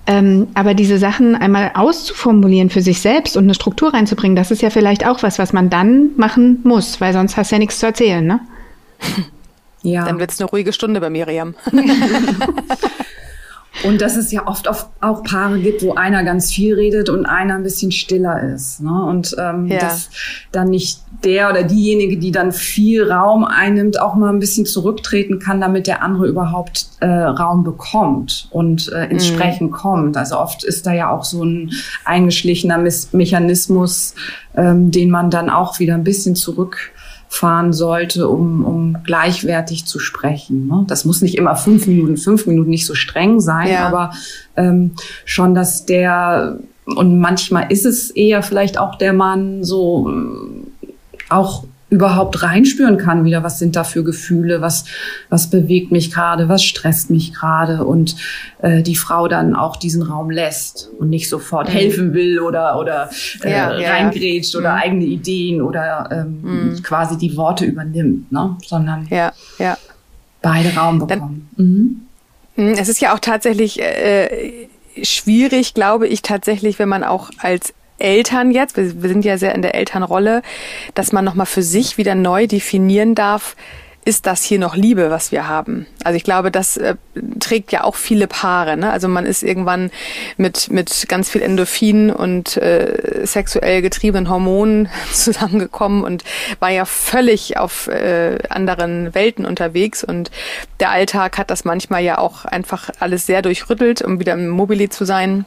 Ähm, 0.05 0.47
aber 0.53 0.73
diese 0.73 0.97
Sachen 0.97 1.35
einmal 1.35 1.71
auszuformulieren 1.75 2.69
für 2.69 2.81
sich 2.81 2.99
selbst 2.99 3.37
und 3.37 3.45
eine 3.45 3.53
Struktur 3.53 3.93
reinzubringen, 3.93 4.35
das 4.35 4.51
ist 4.51 4.61
ja 4.61 4.69
vielleicht 4.69 5.07
auch 5.07 5.23
was, 5.23 5.39
was 5.39 5.53
man 5.53 5.69
dann 5.69 6.09
machen 6.17 6.59
muss, 6.63 6.99
weil 6.99 7.13
sonst 7.13 7.37
hast 7.37 7.51
du 7.51 7.55
ja 7.55 7.59
nichts 7.59 7.79
zu 7.79 7.85
erzählen, 7.85 8.25
ne? 8.25 8.39
Ja. 9.85 10.05
Dann 10.05 10.17
wird's 10.17 10.39
eine 10.39 10.49
ruhige 10.49 10.71
Stunde 10.71 11.01
bei 11.01 11.09
Miriam. 11.09 11.55
Und 13.83 14.01
dass 14.01 14.17
es 14.17 14.31
ja 14.31 14.47
oft 14.47 14.69
auch 14.69 15.23
Paare 15.23 15.59
gibt, 15.59 15.81
wo 15.81 15.95
einer 15.95 16.23
ganz 16.23 16.51
viel 16.51 16.75
redet 16.75 17.09
und 17.09 17.25
einer 17.25 17.55
ein 17.55 17.63
bisschen 17.63 17.91
stiller 17.91 18.53
ist. 18.53 18.81
Ne? 18.81 19.03
Und 19.03 19.35
ähm, 19.39 19.65
ja. 19.67 19.79
dass 19.79 20.09
dann 20.51 20.69
nicht 20.69 20.99
der 21.23 21.49
oder 21.49 21.63
diejenige, 21.63 22.17
die 22.17 22.31
dann 22.31 22.51
viel 22.51 23.11
Raum 23.11 23.43
einnimmt, 23.43 23.99
auch 23.99 24.15
mal 24.15 24.29
ein 24.29 24.39
bisschen 24.39 24.65
zurücktreten 24.65 25.39
kann, 25.39 25.59
damit 25.59 25.87
der 25.87 26.03
andere 26.03 26.27
überhaupt 26.27 26.87
äh, 26.99 27.07
Raum 27.07 27.63
bekommt 27.63 28.47
und 28.51 28.91
äh, 28.93 29.07
ins 29.07 29.29
mhm. 29.29 29.35
Sprechen 29.35 29.71
kommt. 29.71 30.17
Also 30.17 30.37
oft 30.37 30.63
ist 30.63 30.85
da 30.85 30.93
ja 30.93 31.09
auch 31.09 31.23
so 31.23 31.43
ein 31.43 31.71
eingeschlichener 32.05 32.77
Mechanismus, 33.11 34.13
ähm, 34.55 34.91
den 34.91 35.09
man 35.09 35.31
dann 35.31 35.49
auch 35.49 35.79
wieder 35.79 35.95
ein 35.95 36.03
bisschen 36.03 36.35
zurück 36.35 36.91
fahren 37.33 37.73
sollte, 37.73 38.27
um, 38.27 38.63
um 38.63 38.97
gleichwertig 39.03 39.85
zu 39.85 39.97
sprechen. 39.97 40.67
Ne? 40.67 40.85
Das 40.87 41.03
muss 41.03 41.23
nicht 41.23 41.35
immer 41.35 41.55
fünf 41.55 41.87
Minuten, 41.87 42.15
fünf 42.15 42.45
Minuten 42.45 42.69
nicht 42.69 42.85
so 42.85 42.93
streng 42.93 43.39
sein, 43.39 43.71
ja. 43.71 43.87
aber 43.87 44.11
ähm, 44.55 44.91
schon, 45.25 45.55
dass 45.55 45.85
der 45.85 46.59
und 46.85 47.19
manchmal 47.19 47.71
ist 47.71 47.85
es 47.85 48.11
eher 48.11 48.43
vielleicht 48.43 48.77
auch 48.77 48.95
der 48.95 49.13
Mann 49.13 49.63
so 49.63 50.11
äh, 50.11 50.87
auch 51.29 51.63
überhaupt 51.93 52.41
reinspüren 52.41 52.97
kann 52.97 53.23
wieder, 53.23 53.43
was 53.43 53.59
sind 53.59 53.75
da 53.75 53.83
für 53.83 54.03
Gefühle, 54.03 54.61
was, 54.61 54.85
was 55.29 55.49
bewegt 55.49 55.91
mich 55.91 56.11
gerade, 56.11 56.49
was 56.49 56.63
stresst 56.63 57.11
mich 57.11 57.33
gerade 57.33 57.85
und 57.85 58.15
äh, 58.63 58.81
die 58.81 58.95
Frau 58.95 59.27
dann 59.27 59.55
auch 59.55 59.75
diesen 59.75 60.01
Raum 60.01 60.31
lässt 60.31 60.89
und 60.97 61.09
nicht 61.09 61.29
sofort 61.29 61.69
mhm. 61.69 61.73
helfen 61.73 62.13
will 62.13 62.39
oder, 62.39 62.79
oder 62.79 63.11
äh, 63.43 63.51
ja, 63.51 63.67
reingrätscht 63.69 64.55
ja. 64.55 64.59
oder 64.59 64.71
mhm. 64.71 64.81
eigene 64.81 65.05
Ideen 65.05 65.61
oder 65.61 66.09
ähm, 66.11 66.39
mhm. 66.41 66.83
quasi 66.83 67.15
die 67.15 67.37
Worte 67.37 67.65
übernimmt, 67.65 68.31
ne? 68.31 68.57
sondern 68.65 69.07
ja, 69.11 69.31
ja. 69.59 69.77
beide 70.41 70.73
Raum 70.73 70.97
bekommen. 70.97 71.49
Mhm. 71.55 72.01
mhm. 72.55 72.73
Es 72.73 72.89
ist 72.89 73.01
ja 73.01 73.13
auch 73.13 73.19
tatsächlich 73.19 73.79
äh, 73.79 74.67
schwierig, 75.03 75.75
glaube 75.75 76.07
ich, 76.07 76.23
tatsächlich, 76.23 76.79
wenn 76.79 76.89
man 76.89 77.03
auch 77.03 77.29
als 77.37 77.73
Eltern 78.03 78.51
jetzt, 78.51 78.77
wir, 78.77 79.09
sind 79.09 79.25
ja 79.25 79.37
sehr 79.37 79.55
in 79.55 79.61
der 79.61 79.75
Elternrolle, 79.75 80.41
dass 80.93 81.11
man 81.11 81.25
nochmal 81.25 81.45
für 81.45 81.63
sich 81.63 81.97
wieder 81.97 82.15
neu 82.15 82.47
definieren 82.47 83.15
darf, 83.15 83.55
ist 84.05 84.25
das 84.25 84.43
hier 84.43 84.59
noch 84.59 84.75
Liebe, 84.75 85.09
was 85.09 85.31
wir 85.31 85.47
haben? 85.47 85.85
Also 86.03 86.17
ich 86.17 86.23
glaube, 86.23 86.51
das 86.51 86.75
äh, 86.75 86.95
trägt 87.39 87.71
ja 87.71 87.83
auch 87.83 87.95
viele 87.95 88.27
Paare. 88.27 88.75
Ne? 88.75 88.91
Also 88.91 89.07
man 89.07 89.25
ist 89.25 89.43
irgendwann 89.43 89.91
mit, 90.35 90.69
mit 90.69 91.05
ganz 91.07 91.29
viel 91.29 91.41
Endorphin 91.41 92.09
und 92.11 92.57
äh, 92.57 93.25
sexuell 93.25 93.81
getriebenen 93.81 94.29
Hormonen 94.29 94.89
zusammengekommen 95.13 96.03
und 96.03 96.23
war 96.59 96.69
ja 96.69 96.83
völlig 96.85 97.57
auf 97.57 97.87
äh, 97.87 98.39
anderen 98.49 99.15
Welten 99.15 99.45
unterwegs. 99.45 100.03
Und 100.03 100.31
der 100.81 100.91
Alltag 100.91 101.37
hat 101.37 101.49
das 101.49 101.63
manchmal 101.63 102.03
ja 102.03 102.17
auch 102.17 102.43
einfach 102.43 102.89
alles 102.99 103.25
sehr 103.25 103.41
durchrüttelt, 103.41 104.01
um 104.01 104.19
wieder 104.19 104.33
im 104.33 104.49
Mobili 104.49 104.89
zu 104.89 105.05
sein. 105.05 105.45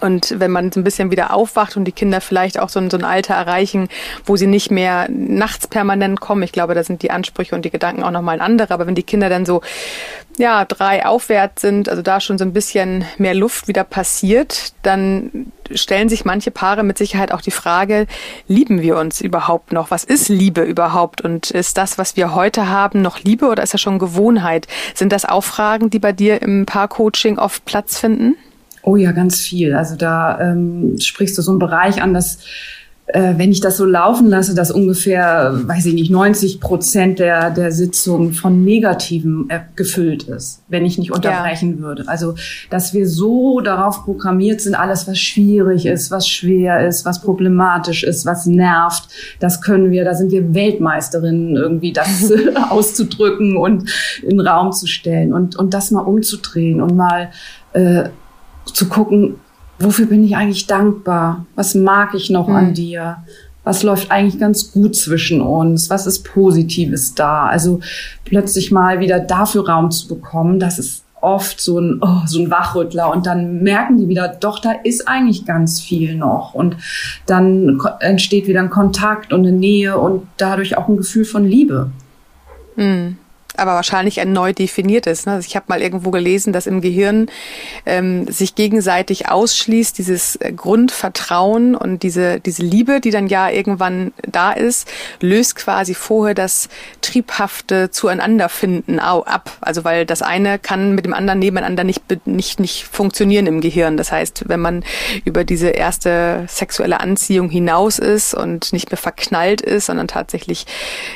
Und 0.00 0.38
wenn 0.38 0.50
man 0.50 0.72
so 0.72 0.80
ein 0.80 0.84
bisschen 0.84 1.10
wieder 1.10 1.32
aufwacht 1.32 1.76
und 1.76 1.84
die 1.84 1.92
Kinder 1.92 2.20
vielleicht 2.20 2.58
auch 2.58 2.68
so 2.68 2.80
ein, 2.80 2.90
so 2.90 2.96
ein 2.96 3.04
Alter 3.04 3.34
erreichen, 3.34 3.88
wo 4.24 4.36
sie 4.36 4.46
nicht 4.46 4.70
mehr 4.70 5.08
nachts 5.08 5.66
permanent 5.66 6.20
kommen, 6.20 6.42
ich 6.42 6.52
glaube, 6.52 6.74
da 6.74 6.84
sind 6.84 7.02
die 7.02 7.10
Ansprüche 7.10 7.54
und 7.54 7.64
die 7.64 7.70
Gedanken 7.70 8.02
auch 8.02 8.10
nochmal 8.10 8.40
andere. 8.40 8.72
Aber 8.74 8.86
wenn 8.86 8.94
die 8.94 9.02
Kinder 9.02 9.28
dann 9.28 9.46
so, 9.46 9.62
ja, 10.36 10.64
drei 10.64 11.06
aufwärts 11.06 11.62
sind, 11.62 11.88
also 11.88 12.02
da 12.02 12.20
schon 12.20 12.38
so 12.38 12.44
ein 12.44 12.52
bisschen 12.52 13.04
mehr 13.18 13.34
Luft 13.34 13.68
wieder 13.68 13.84
passiert, 13.84 14.72
dann 14.82 15.52
stellen 15.72 16.08
sich 16.08 16.24
manche 16.24 16.50
Paare 16.50 16.82
mit 16.82 16.98
Sicherheit 16.98 17.32
auch 17.32 17.40
die 17.40 17.50
Frage, 17.50 18.06
lieben 18.48 18.82
wir 18.82 18.98
uns 18.98 19.20
überhaupt 19.20 19.72
noch? 19.72 19.90
Was 19.90 20.04
ist 20.04 20.28
Liebe 20.28 20.62
überhaupt? 20.62 21.20
Und 21.20 21.50
ist 21.50 21.78
das, 21.78 21.98
was 21.98 22.16
wir 22.16 22.34
heute 22.34 22.68
haben, 22.68 23.00
noch 23.00 23.20
Liebe 23.20 23.46
oder 23.46 23.62
ist 23.62 23.74
das 23.74 23.80
schon 23.80 23.98
Gewohnheit? 23.98 24.66
Sind 24.94 25.12
das 25.12 25.24
auch 25.24 25.44
Fragen, 25.44 25.90
die 25.90 25.98
bei 25.98 26.12
dir 26.12 26.42
im 26.42 26.66
Paarcoaching 26.66 27.38
oft 27.38 27.64
Platz 27.64 27.98
finden? 27.98 28.36
Oh 28.84 28.96
ja, 28.96 29.12
ganz 29.12 29.40
viel. 29.40 29.74
Also 29.74 29.96
da 29.96 30.38
ähm, 30.40 30.96
sprichst 31.00 31.36
du 31.38 31.42
so 31.42 31.52
einen 31.52 31.58
Bereich 31.58 32.02
an, 32.02 32.12
dass 32.12 32.38
äh, 33.06 33.34
wenn 33.36 33.52
ich 33.52 33.60
das 33.60 33.76
so 33.76 33.84
laufen 33.84 34.28
lasse, 34.30 34.54
dass 34.54 34.70
ungefähr, 34.70 35.52
weiß 35.66 35.84
ich 35.86 35.94
nicht, 35.94 36.10
90 36.10 36.58
Prozent 36.58 37.18
der, 37.18 37.50
der 37.50 37.70
Sitzung 37.70 38.32
von 38.32 38.64
Negativen 38.64 39.50
äh, 39.50 39.60
gefüllt 39.76 40.22
ist, 40.24 40.62
wenn 40.68 40.86
ich 40.86 40.96
nicht 40.96 41.12
unterbrechen 41.12 41.76
ja. 41.76 41.82
würde. 41.82 42.04
Also, 42.06 42.34
dass 42.70 42.94
wir 42.94 43.06
so 43.06 43.60
darauf 43.60 44.04
programmiert 44.04 44.62
sind, 44.62 44.74
alles, 44.74 45.06
was 45.06 45.18
schwierig 45.18 45.84
ist, 45.84 46.10
was 46.10 46.26
schwer 46.26 46.86
ist, 46.86 47.04
was 47.04 47.20
problematisch 47.20 48.04
ist, 48.04 48.24
was 48.24 48.46
nervt, 48.46 49.08
das 49.38 49.60
können 49.60 49.90
wir, 49.90 50.04
da 50.04 50.14
sind 50.14 50.32
wir 50.32 50.54
Weltmeisterinnen, 50.54 51.56
irgendwie 51.56 51.92
das 51.92 52.32
auszudrücken 52.70 53.58
und 53.58 53.90
in 54.22 54.38
den 54.38 54.40
Raum 54.40 54.72
zu 54.72 54.86
stellen 54.86 55.34
und, 55.34 55.56
und 55.56 55.74
das 55.74 55.90
mal 55.90 56.00
umzudrehen 56.00 56.80
und 56.80 56.96
mal 56.96 57.30
äh, 57.74 58.04
zu 58.64 58.88
gucken, 58.88 59.36
wofür 59.78 60.06
bin 60.06 60.24
ich 60.24 60.36
eigentlich 60.36 60.66
dankbar? 60.66 61.46
Was 61.54 61.74
mag 61.74 62.14
ich 62.14 62.30
noch 62.30 62.48
mhm. 62.48 62.56
an 62.56 62.74
dir? 62.74 63.18
Was 63.64 63.82
läuft 63.82 64.10
eigentlich 64.10 64.38
ganz 64.38 64.72
gut 64.72 64.94
zwischen 64.94 65.40
uns? 65.40 65.88
Was 65.88 66.06
ist 66.06 66.22
Positives 66.24 67.14
da? 67.14 67.46
Also 67.46 67.80
plötzlich 68.24 68.70
mal 68.70 69.00
wieder 69.00 69.20
dafür 69.20 69.68
Raum 69.68 69.90
zu 69.90 70.06
bekommen, 70.06 70.60
das 70.60 70.78
ist 70.78 71.04
oft 71.24 71.58
so 71.58 71.78
ein, 71.80 72.00
oh, 72.02 72.20
so 72.26 72.38
ein 72.38 72.50
Wachrüttler 72.50 73.10
und 73.10 73.24
dann 73.24 73.62
merken 73.62 73.96
die 73.96 74.08
wieder, 74.08 74.28
doch, 74.28 74.58
da 74.58 74.72
ist 74.84 75.08
eigentlich 75.08 75.46
ganz 75.46 75.80
viel 75.80 76.14
noch 76.16 76.52
und 76.52 76.76
dann 77.24 77.80
entsteht 78.00 78.46
wieder 78.46 78.60
ein 78.60 78.68
Kontakt 78.68 79.32
und 79.32 79.46
eine 79.46 79.56
Nähe 79.56 79.98
und 79.98 80.26
dadurch 80.36 80.76
auch 80.76 80.86
ein 80.86 80.98
Gefühl 80.98 81.24
von 81.24 81.46
Liebe. 81.46 81.90
Mhm. 82.76 83.16
Aber 83.56 83.74
wahrscheinlich 83.74 84.20
ein 84.20 84.32
neu 84.32 84.52
definiertes. 84.52 85.26
Ne? 85.26 85.32
Also 85.32 85.46
ich 85.46 85.56
habe 85.56 85.66
mal 85.68 85.80
irgendwo 85.80 86.10
gelesen, 86.10 86.52
dass 86.52 86.66
im 86.66 86.80
Gehirn 86.80 87.28
ähm, 87.86 88.30
sich 88.30 88.54
gegenseitig 88.54 89.28
ausschließt, 89.28 89.96
dieses 89.98 90.36
äh, 90.36 90.52
Grundvertrauen 90.52 91.74
und 91.74 92.02
diese, 92.02 92.40
diese 92.40 92.62
Liebe, 92.62 93.00
die 93.00 93.10
dann 93.10 93.28
ja 93.28 93.48
irgendwann 93.48 94.12
da 94.22 94.52
ist, 94.52 94.88
löst 95.20 95.56
quasi 95.56 95.94
vorher 95.94 96.34
das 96.34 96.68
triebhafte 97.00 97.90
Zueinanderfinden 97.90 98.98
ab. 98.98 99.56
Also 99.60 99.84
weil 99.84 100.06
das 100.06 100.22
eine 100.22 100.58
kann 100.58 100.94
mit 100.94 101.04
dem 101.04 101.14
anderen 101.14 101.38
nebeneinander 101.38 101.84
nicht, 101.84 102.02
nicht, 102.26 102.60
nicht 102.60 102.84
funktionieren 102.84 103.46
im 103.46 103.60
Gehirn. 103.60 103.96
Das 103.96 104.12
heißt, 104.12 104.48
wenn 104.48 104.60
man 104.60 104.84
über 105.24 105.44
diese 105.44 105.68
erste 105.68 106.44
sexuelle 106.48 107.00
Anziehung 107.00 107.50
hinaus 107.50 107.98
ist 107.98 108.34
und 108.34 108.72
nicht 108.72 108.90
mehr 108.90 108.98
verknallt 108.98 109.60
ist, 109.60 109.86
sondern 109.86 110.08
tatsächlich 110.08 110.66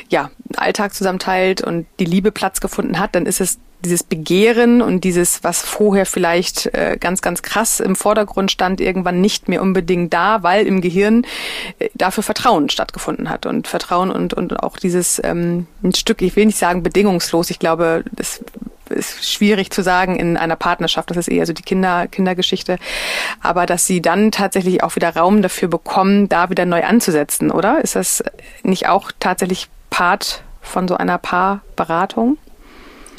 ja 0.09 0.29
Alltag 0.57 0.93
zusammenteilt 0.93 1.61
und 1.61 1.85
die 1.99 2.05
Liebe 2.05 2.19
Liebe 2.19 2.31
Platz 2.31 2.59
gefunden 2.59 2.99
hat, 2.99 3.15
dann 3.15 3.25
ist 3.25 3.41
es 3.41 3.59
dieses 3.83 4.03
Begehren 4.03 4.81
und 4.81 5.05
dieses, 5.05 5.41
was 5.43 5.61
vorher 5.61 6.05
vielleicht 6.05 6.65
äh, 6.73 6.97
ganz, 6.99 7.21
ganz 7.21 7.41
krass 7.41 7.79
im 7.79 7.95
Vordergrund 7.95 8.51
stand, 8.51 8.81
irgendwann 8.81 9.21
nicht 9.21 9.47
mehr 9.47 9.61
unbedingt 9.61 10.13
da, 10.13 10.43
weil 10.43 10.67
im 10.67 10.81
Gehirn 10.81 11.25
äh, 11.79 11.87
dafür 11.93 12.23
Vertrauen 12.23 12.69
stattgefunden 12.69 13.29
hat. 13.29 13.45
Und 13.45 13.69
Vertrauen 13.69 14.11
und, 14.11 14.33
und 14.33 14.61
auch 14.61 14.75
dieses 14.77 15.21
ähm, 15.23 15.65
ein 15.81 15.93
Stück, 15.93 16.21
ich 16.21 16.35
will 16.35 16.45
nicht 16.45 16.57
sagen 16.57 16.83
bedingungslos, 16.83 17.49
ich 17.49 17.59
glaube, 17.59 18.03
das 18.11 18.43
ist 18.89 19.31
schwierig 19.31 19.71
zu 19.71 19.83
sagen 19.83 20.15
in 20.15 20.37
einer 20.37 20.55
Partnerschaft, 20.55 21.09
das 21.09 21.17
ist 21.17 21.27
eher 21.27 21.45
so 21.45 21.53
die 21.53 21.63
Kinder, 21.63 22.07
Kindergeschichte, 22.07 22.77
aber 23.41 23.65
dass 23.65 23.85
sie 23.87 24.01
dann 24.01 24.31
tatsächlich 24.31 24.83
auch 24.83 24.95
wieder 24.95 25.15
Raum 25.15 25.41
dafür 25.41 25.67
bekommen, 25.67 26.29
da 26.29 26.49
wieder 26.49 26.65
neu 26.65 26.83
anzusetzen, 26.83 27.51
oder? 27.51 27.81
Ist 27.81 27.95
das 27.95 28.23
nicht 28.63 28.87
auch 28.87 29.11
tatsächlich 29.19 29.69
Part 29.89 30.43
von 30.61 30.87
so 30.87 30.95
einer 30.95 31.17
Paarberatung? 31.17 32.37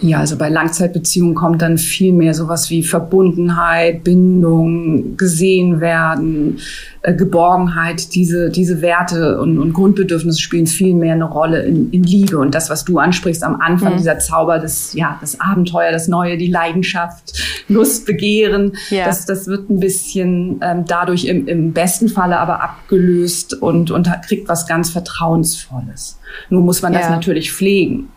Ja, 0.02 0.18
also 0.18 0.36
bei 0.38 0.48
Langzeitbeziehungen 0.48 1.34
kommt 1.34 1.60
dann 1.60 1.76
viel 1.76 2.12
mehr 2.12 2.32
sowas 2.32 2.70
wie 2.70 2.82
Verbundenheit, 2.82 4.02
Bindung, 4.02 5.16
gesehen 5.16 5.80
werden, 5.80 6.58
äh, 7.02 7.14
Geborgenheit. 7.14 8.14
Diese, 8.14 8.48
diese 8.48 8.80
Werte 8.80 9.40
und, 9.40 9.58
und, 9.58 9.74
Grundbedürfnisse 9.74 10.40
spielen 10.40 10.66
viel 10.66 10.94
mehr 10.94 11.14
eine 11.14 11.24
Rolle 11.24 11.62
in, 11.62 11.90
in 11.90 12.02
Liebe. 12.02 12.38
Und 12.38 12.54
das, 12.54 12.70
was 12.70 12.84
du 12.84 12.98
ansprichst 12.98 13.42
am 13.42 13.60
Anfang, 13.60 13.94
mhm. 13.94 13.98
dieser 13.98 14.18
Zauber, 14.18 14.58
das, 14.58 14.94
ja, 14.94 15.18
das 15.20 15.38
Abenteuer, 15.38 15.92
das 15.92 16.08
Neue, 16.08 16.38
die 16.38 16.50
Leidenschaft, 16.50 17.38
Lust, 17.68 18.06
Begehren, 18.06 18.72
ja. 18.88 19.04
das, 19.04 19.26
das 19.26 19.48
wird 19.48 19.68
ein 19.68 19.80
bisschen 19.80 20.60
ähm, 20.62 20.84
dadurch 20.86 21.26
im, 21.26 21.46
im 21.46 21.72
besten 21.72 22.08
Falle 22.08 22.38
aber 22.38 22.62
abgelöst 22.62 23.54
und, 23.54 23.90
und 23.90 24.08
kriegt 24.26 24.48
was 24.48 24.66
ganz 24.66 24.90
Vertrauensvolles. 24.90 26.18
Nur 26.48 26.62
muss 26.62 26.80
man 26.80 26.94
das 26.94 27.02
ja. 27.02 27.10
natürlich 27.10 27.52
pflegen. 27.52 28.08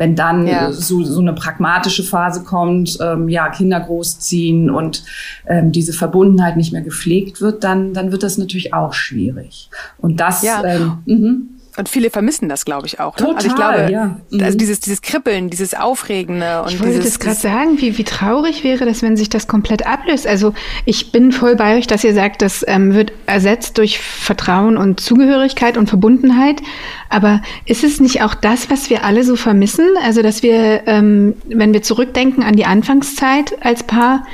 Wenn 0.00 0.16
dann 0.16 0.46
ja. 0.46 0.72
so, 0.72 1.04
so 1.04 1.20
eine 1.20 1.34
pragmatische 1.34 2.02
Phase 2.02 2.42
kommt, 2.42 2.96
ähm, 3.02 3.28
ja, 3.28 3.50
Kinder 3.50 3.78
großziehen 3.80 4.70
und 4.70 5.04
ähm, 5.46 5.72
diese 5.72 5.92
Verbundenheit 5.92 6.56
nicht 6.56 6.72
mehr 6.72 6.80
gepflegt 6.80 7.42
wird, 7.42 7.64
dann, 7.64 7.92
dann 7.92 8.10
wird 8.10 8.22
das 8.22 8.38
natürlich 8.38 8.72
auch 8.72 8.94
schwierig. 8.94 9.68
Und 9.98 10.18
das, 10.18 10.42
ja. 10.42 10.64
ähm, 10.64 10.92
mhm. 11.04 11.48
Und 11.76 11.88
viele 11.88 12.10
vermissen 12.10 12.48
das, 12.48 12.64
glaube 12.64 12.86
ich, 12.86 12.98
auch. 12.98 13.16
Ne? 13.16 13.26
Total, 13.26 13.36
also 13.36 13.48
ich 13.48 13.54
glaube, 13.54 13.92
ja. 13.92 14.16
Mhm. 14.30 14.42
also 14.42 14.58
dieses, 14.58 14.80
dieses 14.80 15.02
Kribbeln, 15.02 15.50
dieses 15.50 15.74
Aufregende 15.74 16.62
und 16.62 16.72
Ich 16.72 16.80
wollte 16.80 16.96
dieses, 16.96 17.14
das 17.14 17.20
gerade 17.20 17.36
sagen, 17.36 17.80
wie, 17.80 17.96
wie 17.96 18.04
traurig 18.04 18.64
wäre 18.64 18.84
das, 18.84 19.02
wenn 19.02 19.16
sich 19.16 19.28
das 19.28 19.46
komplett 19.46 19.86
ablöst. 19.86 20.26
Also 20.26 20.52
ich 20.84 21.12
bin 21.12 21.32
voll 21.32 21.56
bei 21.56 21.78
euch, 21.78 21.86
dass 21.86 22.02
ihr 22.02 22.12
sagt, 22.12 22.42
das 22.42 22.64
ähm, 22.66 22.94
wird 22.94 23.12
ersetzt 23.26 23.78
durch 23.78 24.00
Vertrauen 24.00 24.76
und 24.76 25.00
Zugehörigkeit 25.00 25.76
und 25.76 25.88
Verbundenheit. 25.88 26.60
Aber 27.08 27.40
ist 27.66 27.84
es 27.84 28.00
nicht 28.00 28.22
auch 28.22 28.34
das, 28.34 28.68
was 28.68 28.90
wir 28.90 29.04
alle 29.04 29.22
so 29.22 29.36
vermissen? 29.36 29.86
Also 30.04 30.22
dass 30.22 30.42
wir, 30.42 30.86
ähm, 30.86 31.34
wenn 31.46 31.72
wir 31.72 31.82
zurückdenken 31.82 32.42
an 32.42 32.56
die 32.56 32.66
Anfangszeit 32.66 33.56
als 33.64 33.84
Paar, 33.84 34.24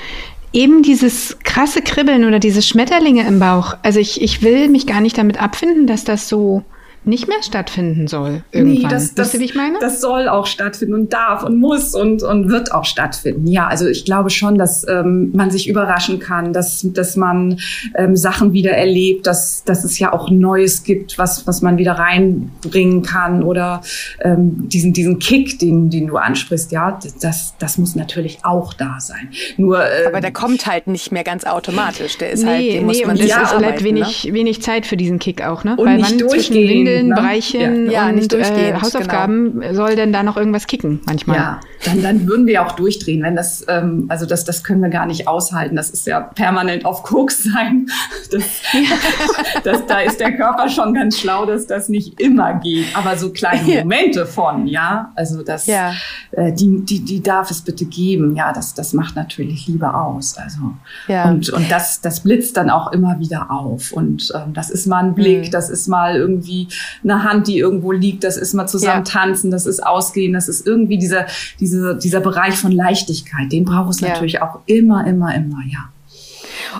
eben 0.52 0.82
dieses 0.82 1.36
krasse 1.44 1.82
Kribbeln 1.82 2.24
oder 2.24 2.38
diese 2.38 2.62
Schmetterlinge 2.62 3.26
im 3.26 3.38
Bauch. 3.38 3.76
Also 3.82 4.00
ich, 4.00 4.22
ich 4.22 4.42
will 4.42 4.68
mich 4.68 4.86
gar 4.86 5.02
nicht 5.02 5.18
damit 5.18 5.40
abfinden, 5.40 5.86
dass 5.86 6.04
das 6.04 6.28
so 6.28 6.64
nicht 7.06 7.28
mehr 7.28 7.42
stattfinden 7.42 8.08
soll 8.08 8.42
irgendwann. 8.50 8.82
Nee, 8.82 8.88
das, 8.88 9.14
das, 9.14 9.26
Wisst 9.26 9.34
ihr, 9.34 9.40
wie 9.40 9.44
ich 9.44 9.54
meine? 9.54 9.78
Das 9.80 10.00
soll 10.00 10.28
auch 10.28 10.46
stattfinden 10.46 10.94
und 10.94 11.12
darf 11.12 11.44
und 11.44 11.58
muss 11.58 11.94
und, 11.94 12.22
und 12.22 12.48
wird 12.48 12.72
auch 12.72 12.84
stattfinden. 12.84 13.46
Ja, 13.46 13.68
also 13.68 13.86
ich 13.86 14.04
glaube 14.04 14.30
schon, 14.30 14.58
dass 14.58 14.86
ähm, 14.88 15.30
man 15.32 15.50
sich 15.50 15.68
überraschen 15.68 16.18
kann, 16.18 16.52
dass, 16.52 16.84
dass 16.92 17.14
man 17.16 17.60
ähm, 17.94 18.16
Sachen 18.16 18.52
wieder 18.52 18.72
erlebt, 18.72 19.26
dass, 19.26 19.62
dass 19.64 19.84
es 19.84 19.98
ja 20.00 20.12
auch 20.12 20.30
Neues 20.30 20.82
gibt, 20.82 21.16
was, 21.16 21.46
was 21.46 21.62
man 21.62 21.78
wieder 21.78 21.92
reinbringen 21.92 23.02
kann 23.02 23.44
oder 23.44 23.82
ähm, 24.20 24.68
diesen, 24.68 24.92
diesen 24.92 25.20
Kick, 25.20 25.60
den, 25.60 25.90
den 25.90 26.08
du 26.08 26.16
ansprichst, 26.16 26.72
ja, 26.72 26.98
das, 27.20 27.54
das 27.58 27.78
muss 27.78 27.94
natürlich 27.94 28.40
auch 28.42 28.74
da 28.74 28.96
sein. 28.98 29.30
Nur, 29.56 29.78
ähm, 29.78 30.08
Aber 30.08 30.20
der 30.20 30.32
kommt 30.32 30.66
halt 30.66 30.88
nicht 30.88 31.12
mehr 31.12 31.24
ganz 31.24 31.44
automatisch. 31.44 32.18
Der 32.18 32.30
ist 32.30 32.42
nee, 32.42 32.50
halt, 32.50 32.62
den 32.62 32.72
nee, 32.72 32.80
muss 32.80 33.00
man 33.06 33.10
und 33.16 33.22
es 33.22 33.28
ja, 33.28 33.58
bleibt 33.58 33.84
wenig, 33.84 34.24
ne? 34.24 34.34
wenig 34.34 34.60
Zeit 34.62 34.86
für 34.86 34.96
diesen 34.96 35.20
Kick 35.20 35.42
auch, 35.42 35.62
ne? 35.62 35.76
Und 35.76 35.86
Weil 35.86 35.98
man 35.98 36.18
zwischen 36.18 36.56
Windeln 36.56 36.95
Regeln, 36.96 37.08
ne? 37.08 37.14
Bereichen 37.14 37.90
ja. 37.90 38.08
und 38.08 38.32
ja, 38.32 38.38
äh, 38.38 38.74
Hausaufgaben 38.74 39.60
genau. 39.60 39.74
soll 39.74 39.96
denn 39.96 40.12
da 40.12 40.22
noch 40.22 40.36
irgendwas 40.36 40.66
kicken 40.66 41.00
manchmal? 41.06 41.36
Ja, 41.36 41.60
dann, 41.84 42.02
dann 42.02 42.26
würden 42.26 42.46
wir 42.46 42.64
auch 42.64 42.72
durchdrehen, 42.72 43.22
wenn 43.22 43.36
das, 43.36 43.64
ähm, 43.68 44.06
also 44.08 44.26
das, 44.26 44.44
das 44.44 44.64
können 44.64 44.82
wir 44.82 44.88
gar 44.88 45.06
nicht 45.06 45.28
aushalten. 45.28 45.76
Das 45.76 45.90
ist 45.90 46.06
ja 46.06 46.20
permanent 46.20 46.84
auf 46.84 47.02
Koks 47.02 47.44
sein. 47.44 47.86
Das, 48.30 48.42
das, 49.64 49.86
da 49.86 50.00
ist 50.00 50.18
der 50.18 50.36
Körper 50.36 50.68
schon 50.68 50.92
ganz 50.94 51.18
schlau, 51.18 51.46
dass 51.46 51.66
das 51.66 51.88
nicht 51.88 52.20
immer 52.20 52.54
geht. 52.54 52.86
Aber 52.96 53.16
so 53.16 53.30
kleine 53.30 53.80
Momente 53.82 54.26
von, 54.26 54.66
ja, 54.66 55.12
also 55.14 55.42
das, 55.42 55.66
ja. 55.66 55.92
Äh, 56.32 56.52
die, 56.52 56.84
die, 56.84 57.04
die 57.04 57.22
darf 57.22 57.50
es 57.50 57.62
bitte 57.62 57.84
geben. 57.84 58.34
Ja, 58.34 58.52
das, 58.52 58.74
das 58.74 58.92
macht 58.94 59.14
natürlich 59.14 59.68
Liebe 59.68 59.94
aus. 59.94 60.36
Also 60.36 60.74
ja. 61.06 61.28
und, 61.28 61.50
und 61.50 61.70
das, 61.70 62.00
das 62.00 62.20
blitzt 62.20 62.56
dann 62.56 62.68
auch 62.68 62.92
immer 62.92 63.20
wieder 63.20 63.50
auf. 63.50 63.92
Und 63.92 64.32
ähm, 64.34 64.52
das 64.54 64.70
ist 64.70 64.86
mal 64.86 65.04
ein 65.04 65.14
Blick, 65.14 65.46
mhm. 65.46 65.50
das 65.50 65.70
ist 65.70 65.86
mal 65.86 66.16
irgendwie 66.16 66.68
eine 67.02 67.22
Hand, 67.22 67.48
die 67.48 67.58
irgendwo 67.58 67.92
liegt, 67.92 68.24
das 68.24 68.36
ist 68.36 68.54
mal 68.54 68.66
zusammen 68.66 69.04
ja. 69.04 69.12
tanzen, 69.12 69.50
das 69.50 69.66
ist 69.66 69.84
ausgehen, 69.84 70.32
das 70.32 70.48
ist 70.48 70.66
irgendwie 70.66 70.98
dieser, 70.98 71.26
dieser, 71.60 71.94
dieser 71.94 72.20
Bereich 72.20 72.56
von 72.56 72.72
Leichtigkeit. 72.72 73.52
Den 73.52 73.64
braucht 73.64 73.90
es 73.90 74.00
ja. 74.00 74.08
natürlich 74.08 74.42
auch 74.42 74.60
immer, 74.66 75.06
immer, 75.06 75.34
immer, 75.34 75.62
ja. 75.66 75.90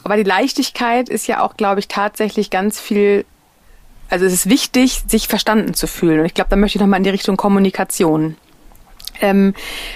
Aber 0.02 0.16
die 0.16 0.22
Leichtigkeit 0.22 1.08
ist 1.08 1.26
ja 1.26 1.42
auch, 1.42 1.56
glaube 1.56 1.80
ich, 1.80 1.88
tatsächlich 1.88 2.50
ganz 2.50 2.80
viel 2.80 3.24
also 4.08 4.24
es 4.24 4.32
ist 4.32 4.48
wichtig, 4.48 5.02
sich 5.08 5.26
verstanden 5.26 5.74
zu 5.74 5.86
fühlen. 5.86 6.20
Und 6.20 6.26
ich 6.26 6.34
glaube, 6.34 6.50
da 6.50 6.56
möchte 6.56 6.78
ich 6.78 6.80
nochmal 6.80 6.98
in 6.98 7.04
die 7.04 7.10
Richtung 7.10 7.36
Kommunikation. 7.36 8.36
Ähm, 9.20 9.54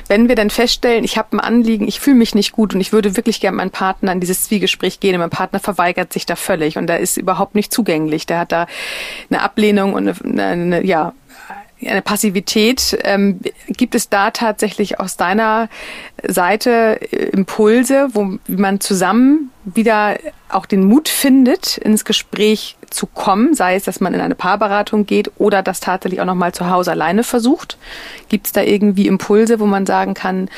wenn 0.09 0.29
wir 0.29 0.35
dann 0.35 0.51
feststellen, 0.51 1.05
ich 1.05 1.19
habe 1.19 1.37
ein 1.37 1.41
Anliegen, 1.41 1.87
ich 1.87 2.01
fühle 2.01 2.17
mich 2.17 2.35
nicht 2.35 2.53
gut 2.53 2.75
und 2.75 2.81
ich 2.81 2.93
würde 2.93 3.17
wirklich 3.17 3.41
gerne 3.41 3.57
meinen 3.57 3.71
Partner 3.71 4.13
in 4.13 4.21
dieses 4.21 4.45
Zwiegespräch 4.45 5.01
gehen 5.01 5.15
und 5.15 5.21
mein 5.21 5.31
Partner 5.31 5.61
verweigert 5.61 6.13
sich 6.13 6.27
da 6.27 6.37
völlig 6.37 6.79
und 6.79 6.87
da 6.87 6.97
ist 6.97 7.17
überhaupt 7.17 7.55
nicht 7.55 7.73
zugänglich. 7.73 8.27
Der 8.27 8.41
hat 8.41 8.53
da 8.53 8.67
eine 9.31 9.43
Ablehnung 9.43 9.95
und 9.95 10.25
eine, 10.25 10.45
eine 10.45 10.85
ja, 10.85 11.13
eine 11.87 12.03
Passivität. 12.03 12.99
Ähm, 13.03 13.41
gibt 13.69 13.95
es 13.95 14.09
da 14.09 14.31
tatsächlich 14.31 15.01
aus 15.01 15.17
deiner 15.17 15.69
Seite 16.27 17.01
äh, 17.13 17.31
Impulse, 17.31 18.09
wo 18.13 18.39
man 18.47 18.81
zusammen 18.81 19.51
wieder 19.65 20.19
auch 20.49 20.67
den 20.67 20.85
Mut 20.85 21.09
findet, 21.09 21.79
ins 21.79 22.05
Gespräch 22.05 22.77
zu 22.91 23.07
kommen, 23.07 23.55
sei 23.55 23.77
es, 23.77 23.85
dass 23.85 24.01
man 24.01 24.15
in 24.15 24.21
eine 24.21 24.35
Paarberatung 24.35 25.07
geht 25.07 25.31
oder 25.39 25.63
das 25.63 25.81
tatsächlich 25.81 26.21
auch 26.21 26.27
nochmal 26.27 26.53
zu 26.53 26.71
Hause 26.71 26.93
alleine 26.93 27.25
versucht? 27.25 27.79
Gibt 28.29 28.47
es 28.47 28.53
da 28.53 28.63
irgendwie 28.63 29.07
Impulse, 29.07 29.61
wo 29.61 29.67
man 29.67 29.87
sagen 29.87 30.15
kann, 30.15 30.49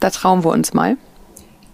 da 0.00 0.10
trauen 0.10 0.44
wir 0.44 0.50
uns 0.50 0.74
mal? 0.74 0.96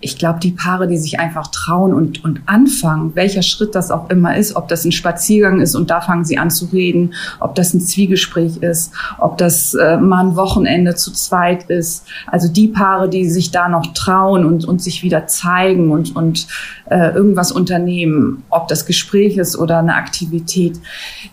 Ich 0.02 0.18
glaube, 0.18 0.40
die 0.40 0.50
Paare, 0.50 0.88
die 0.88 0.98
sich 0.98 1.20
einfach 1.20 1.46
trauen 1.46 1.94
und, 1.94 2.22
und 2.24 2.40
anfangen, 2.46 3.14
welcher 3.14 3.42
Schritt 3.42 3.74
das 3.74 3.90
auch 3.90 4.10
immer 4.10 4.36
ist, 4.36 4.56
ob 4.56 4.68
das 4.68 4.84
ein 4.84 4.92
Spaziergang 4.92 5.60
ist 5.60 5.74
und 5.74 5.90
da 5.90 6.00
fangen 6.00 6.24
sie 6.24 6.38
an 6.38 6.50
zu 6.50 6.66
reden, 6.66 7.14
ob 7.40 7.54
das 7.54 7.72
ein 7.72 7.80
Zwiegespräch 7.80 8.58
ist, 8.58 8.92
ob 9.18 9.38
das 9.38 9.74
äh, 9.74 9.96
mal 9.96 10.26
ein 10.26 10.36
Wochenende 10.36 10.96
zu 10.96 11.12
zweit 11.12 11.70
ist. 11.70 12.04
Also 12.26 12.48
die 12.48 12.68
Paare, 12.68 13.08
die 13.08 13.30
sich 13.30 13.52
da 13.52 13.68
noch 13.68 13.92
trauen 13.94 14.44
und, 14.44 14.64
und 14.64 14.82
sich 14.82 15.04
wieder 15.04 15.28
zeigen 15.28 15.92
und, 15.92 16.14
und 16.16 16.48
äh, 16.90 17.12
irgendwas 17.14 17.52
unternehmen, 17.52 18.42
ob 18.50 18.66
das 18.66 18.84
Gespräch 18.86 19.36
ist 19.36 19.56
oder 19.56 19.78
eine 19.78 19.94
Aktivität, 19.94 20.80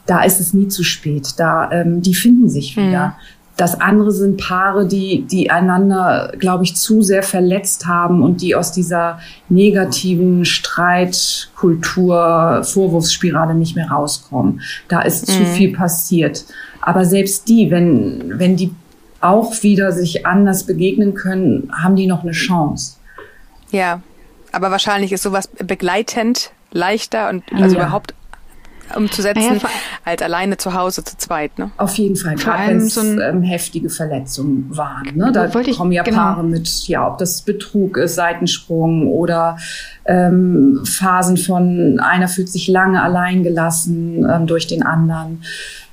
da 0.05 0.21
ist 0.21 0.39
es 0.39 0.53
nie 0.53 0.67
zu 0.67 0.83
spät. 0.83 1.33
Da, 1.37 1.71
ähm, 1.71 2.01
die 2.01 2.13
finden 2.13 2.49
sich 2.49 2.77
wieder. 2.77 3.07
Mhm. 3.07 3.13
Das 3.59 3.79
andere 3.81 4.11
sind 4.13 4.39
Paare, 4.39 4.87
die, 4.87 5.23
die 5.23 5.51
einander, 5.51 6.31
glaube 6.39 6.63
ich, 6.63 6.77
zu 6.77 7.01
sehr 7.01 7.23
verletzt 7.23 7.87
haben 7.87 8.23
und 8.23 8.41
die 8.41 8.55
aus 8.55 8.71
dieser 8.71 9.19
negativen 9.49 10.45
Streitkultur, 10.45 12.63
Vorwurfsspirale 12.63 13.53
nicht 13.53 13.75
mehr 13.75 13.91
rauskommen. 13.91 14.61
Da 14.87 15.01
ist 15.01 15.27
mhm. 15.27 15.33
zu 15.33 15.45
viel 15.45 15.73
passiert. 15.73 16.45
Aber 16.79 17.03
selbst 17.03 17.49
die, 17.49 17.69
wenn, 17.69 18.39
wenn 18.39 18.55
die 18.55 18.73
auch 19.19 19.61
wieder 19.61 19.91
sich 19.91 20.25
anders 20.25 20.65
begegnen 20.65 21.13
können, 21.13 21.69
haben 21.73 21.97
die 21.97 22.07
noch 22.07 22.23
eine 22.23 22.31
Chance. 22.31 22.95
Ja, 23.71 24.01
aber 24.53 24.71
wahrscheinlich 24.71 25.11
ist 25.11 25.23
sowas 25.23 25.49
begleitend 25.49 26.51
leichter 26.71 27.27
und 27.27 27.43
also 27.51 27.75
ja. 27.75 27.81
überhaupt 27.81 28.13
umzusetzen, 28.95 29.59
ja, 29.61 29.69
als 30.05 30.21
alleine 30.21 30.57
zu 30.57 30.73
Hause 30.73 31.03
zu 31.03 31.17
zweit. 31.17 31.57
Ne? 31.59 31.71
Auf 31.77 31.95
jeden 31.97 32.15
Fall, 32.15 32.35
gerade 32.35 32.67
wenn 32.67 32.77
es 32.77 32.93
so 32.93 33.01
ähm, 33.01 33.43
heftige 33.43 33.89
Verletzungen 33.89 34.65
waren. 34.69 35.15
Ne? 35.15 35.31
Da 35.31 35.47
kommen 35.47 35.91
ja 35.91 36.03
genau. 36.03 36.17
Paare 36.17 36.43
mit, 36.43 36.87
ja, 36.87 37.07
ob 37.07 37.17
das 37.17 37.41
Betrug 37.41 37.97
ist, 37.97 38.15
Seitensprung 38.15 39.07
oder 39.07 39.57
ähm, 40.05 40.81
Phasen 40.85 41.37
von 41.37 41.99
einer 41.99 42.27
fühlt 42.27 42.49
sich 42.49 42.67
lange 42.67 43.01
allein 43.01 43.43
gelassen 43.43 44.25
ähm, 44.29 44.47
durch 44.47 44.67
den 44.67 44.83
anderen. 44.83 45.43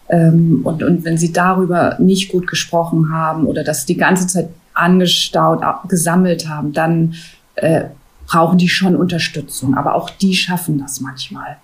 Ähm, 0.09 0.61
und, 0.65 0.83
und 0.83 1.05
wenn 1.05 1.19
sie 1.19 1.33
darüber 1.33 1.97
nicht 1.99 2.31
gut 2.31 2.47
gesprochen 2.47 3.13
haben 3.13 3.47
oder 3.47 3.65
das 3.65 3.87
die 3.87 3.97
ganze 3.97 4.27
Zeit 4.27 4.49
angestaut, 4.75 5.63
gesammelt 5.89 6.49
haben, 6.49 6.73
dann 6.73 7.15
äh, 7.57 7.85
brauchen 8.27 8.59
die 8.59 8.69
schon 8.69 8.97
Unterstützung. 8.97 9.77
Aber 9.77 9.95
auch 9.95 10.11
die 10.11 10.35
schaffen 10.35 10.79
das 10.79 11.01
manchmal. 11.01 11.57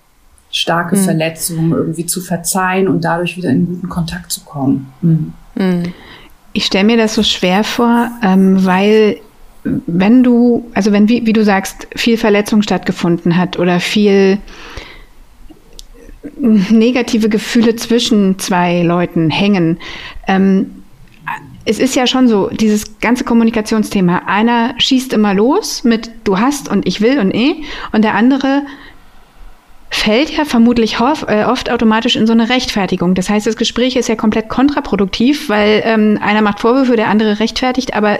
Starke 0.53 0.95
mhm. 0.95 1.01
Verletzungen 1.01 1.71
irgendwie 1.71 2.05
zu 2.05 2.21
verzeihen 2.21 2.87
und 2.87 3.03
dadurch 3.03 3.35
wieder 3.35 3.49
in 3.49 3.65
guten 3.65 3.89
Kontakt 3.89 4.31
zu 4.31 4.41
kommen. 4.41 4.93
Mhm. 5.01 5.33
Ich 6.53 6.65
stelle 6.65 6.85
mir 6.85 6.97
das 6.97 7.15
so 7.15 7.23
schwer 7.23 7.63
vor, 7.63 8.11
ähm, 8.21 8.63
weil 8.63 9.17
wenn 9.63 10.23
du, 10.23 10.69
also 10.75 10.91
wenn, 10.91 11.09
wie, 11.09 11.25
wie 11.25 11.33
du 11.33 11.43
sagst, 11.43 11.87
viel 11.95 12.17
Verletzung 12.17 12.61
stattgefunden 12.61 13.35
hat 13.35 13.57
oder 13.57 13.79
viel 13.79 14.37
negative 16.39 17.29
Gefühle 17.29 17.75
zwischen 17.75 18.37
zwei 18.37 18.83
Leuten 18.83 19.31
hängen, 19.31 19.79
ähm, 20.27 20.83
es 21.65 21.79
ist 21.79 21.95
ja 21.95 22.05
schon 22.07 22.27
so, 22.27 22.49
dieses 22.49 22.99
ganze 22.99 23.23
Kommunikationsthema. 23.23 24.23
Einer 24.25 24.75
schießt 24.77 25.13
immer 25.13 25.33
los 25.33 25.83
mit 25.83 26.11
du 26.25 26.37
hast 26.37 26.69
und 26.69 26.85
ich 26.85 26.99
will 26.99 27.19
und 27.19 27.33
eh 27.33 27.55
und 27.93 28.03
der 28.03 28.15
andere 28.15 28.63
fällt 29.93 30.31
ja 30.31 30.43
vermutlich 30.43 30.97
äh, 30.99 31.45
oft 31.45 31.69
automatisch 31.69 32.15
in 32.15 32.25
so 32.25 32.33
eine 32.33 32.49
Rechtfertigung. 32.49 33.13
Das 33.13 33.29
heißt, 33.29 33.45
das 33.45 33.55
Gespräch 33.55 33.95
ist 33.95 34.09
ja 34.09 34.15
komplett 34.15 34.49
kontraproduktiv, 34.49 35.49
weil 35.49 35.83
ähm, 35.85 36.19
einer 36.21 36.41
macht 36.41 36.61
Vorwürfe, 36.61 36.95
der 36.95 37.09
andere 37.09 37.39
rechtfertigt, 37.39 37.93
aber 37.93 38.17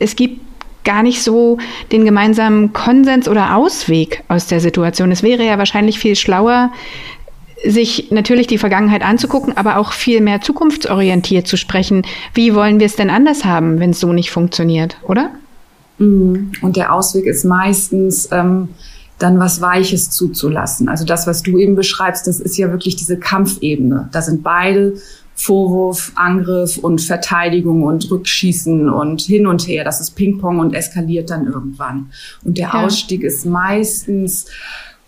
es 0.00 0.16
gibt 0.16 0.40
gar 0.84 1.04
nicht 1.04 1.22
so 1.22 1.58
den 1.92 2.04
gemeinsamen 2.04 2.72
Konsens 2.72 3.28
oder 3.28 3.56
Ausweg 3.56 4.24
aus 4.26 4.48
der 4.48 4.58
Situation. 4.58 5.12
Es 5.12 5.22
wäre 5.22 5.46
ja 5.46 5.58
wahrscheinlich 5.58 6.00
viel 6.00 6.16
schlauer, 6.16 6.72
sich 7.64 8.10
natürlich 8.10 8.48
die 8.48 8.58
Vergangenheit 8.58 9.02
anzugucken, 9.02 9.56
aber 9.56 9.76
auch 9.76 9.92
viel 9.92 10.20
mehr 10.20 10.40
zukunftsorientiert 10.40 11.46
zu 11.46 11.56
sprechen. 11.56 12.02
Wie 12.34 12.56
wollen 12.56 12.80
wir 12.80 12.86
es 12.86 12.96
denn 12.96 13.10
anders 13.10 13.44
haben, 13.44 13.78
wenn 13.78 13.90
es 13.90 14.00
so 14.00 14.12
nicht 14.12 14.32
funktioniert, 14.32 14.96
oder? 15.06 15.30
Mhm. 15.98 16.50
Und 16.62 16.76
der 16.76 16.92
Ausweg 16.92 17.26
ist 17.26 17.44
meistens 17.44 18.28
ähm, 18.32 18.70
dann 19.22 19.38
was 19.38 19.60
Weiches 19.60 20.10
zuzulassen. 20.10 20.88
Also 20.88 21.04
das, 21.04 21.26
was 21.26 21.42
du 21.42 21.58
eben 21.58 21.76
beschreibst, 21.76 22.26
das 22.26 22.40
ist 22.40 22.56
ja 22.56 22.70
wirklich 22.70 22.96
diese 22.96 23.18
Kampfebene. 23.18 24.08
Da 24.12 24.22
sind 24.22 24.42
beide 24.42 24.94
Vorwurf, 25.34 26.12
Angriff 26.14 26.78
und 26.78 27.00
Verteidigung 27.00 27.82
und 27.82 28.10
Rückschießen 28.10 28.88
und 28.88 29.22
hin 29.22 29.46
und 29.46 29.66
her. 29.66 29.84
Das 29.84 30.00
ist 30.00 30.12
Ping-Pong 30.12 30.58
und 30.58 30.74
eskaliert 30.74 31.30
dann 31.30 31.46
irgendwann. 31.46 32.10
Und 32.44 32.58
der 32.58 32.68
ja. 32.68 32.84
Ausstieg 32.84 33.22
ist 33.22 33.46
meistens 33.46 34.46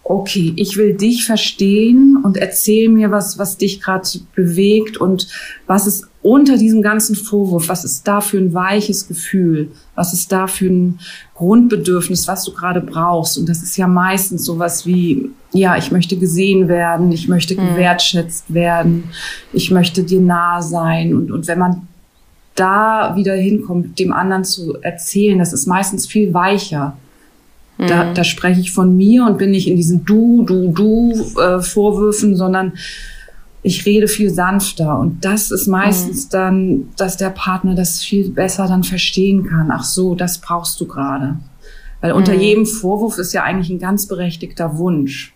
okay, 0.04 0.52
ich 0.56 0.76
will 0.76 0.94
dich 0.94 1.24
verstehen 1.24 2.18
und 2.22 2.36
erzähl 2.36 2.90
mir 2.90 3.10
was, 3.10 3.38
was 3.38 3.56
dich 3.56 3.80
gerade 3.80 4.06
bewegt 4.34 4.98
und 4.98 5.28
was 5.66 5.86
ist 5.86 6.08
unter 6.20 6.58
diesem 6.58 6.82
ganzen 6.82 7.16
Vorwurf, 7.16 7.68
was 7.68 7.84
ist 7.84 8.06
da 8.06 8.20
für 8.20 8.38
ein 8.38 8.52
weiches 8.52 9.08
Gefühl, 9.08 9.70
was 9.94 10.12
ist 10.12 10.30
da 10.30 10.46
für 10.46 10.66
ein 10.66 10.98
Grundbedürfnis, 11.34 12.28
was 12.28 12.44
du 12.44 12.52
gerade 12.52 12.80
brauchst. 12.80 13.38
Und 13.38 13.48
das 13.48 13.62
ist 13.62 13.76
ja 13.76 13.86
meistens 13.86 14.44
sowas 14.44 14.86
wie, 14.86 15.30
ja, 15.52 15.76
ich 15.76 15.90
möchte 15.90 16.16
gesehen 16.16 16.68
werden, 16.68 17.10
ich 17.10 17.28
möchte 17.28 17.54
mhm. 17.54 17.68
gewertschätzt 17.68 18.52
werden, 18.52 19.04
ich 19.52 19.70
möchte 19.70 20.02
dir 20.02 20.20
nah 20.20 20.60
sein. 20.62 21.14
Und, 21.14 21.30
und 21.30 21.46
wenn 21.46 21.58
man 21.58 21.88
da 22.54 23.16
wieder 23.16 23.34
hinkommt, 23.34 23.98
dem 23.98 24.12
anderen 24.12 24.44
zu 24.44 24.80
erzählen, 24.80 25.38
das 25.38 25.52
ist 25.52 25.66
meistens 25.66 26.06
viel 26.06 26.32
weicher 26.32 26.96
mhm. 27.78 28.14
da 28.14 28.24
spreche 28.24 28.60
ich 28.60 28.72
von 28.72 28.96
mir 28.96 29.26
und 29.26 29.38
bin 29.38 29.50
nicht 29.50 29.68
in 29.68 29.76
diesen 29.76 30.04
Du, 30.04 30.44
Du, 30.44 30.72
Du 30.72 31.12
äh, 31.40 31.60
Vorwürfen, 31.60 32.36
sondern 32.36 32.74
ich 33.64 33.86
rede 33.86 34.08
viel 34.08 34.30
sanfter. 34.30 34.98
Und 34.98 35.24
das 35.24 35.50
ist 35.50 35.66
meistens 35.66 36.26
mhm. 36.26 36.30
dann, 36.30 36.88
dass 36.96 37.16
der 37.16 37.30
Partner 37.30 37.74
das 37.74 38.02
viel 38.02 38.30
besser 38.30 38.68
dann 38.68 38.84
verstehen 38.84 39.46
kann. 39.46 39.70
Ach 39.72 39.82
so, 39.82 40.14
das 40.14 40.38
brauchst 40.38 40.78
du 40.80 40.86
gerade. 40.86 41.38
Weil 42.02 42.12
unter 42.12 42.34
mhm. 42.34 42.40
jedem 42.40 42.66
Vorwurf 42.66 43.16
ist 43.16 43.32
ja 43.32 43.42
eigentlich 43.42 43.70
ein 43.70 43.78
ganz 43.78 44.06
berechtigter 44.06 44.76
Wunsch. 44.76 45.34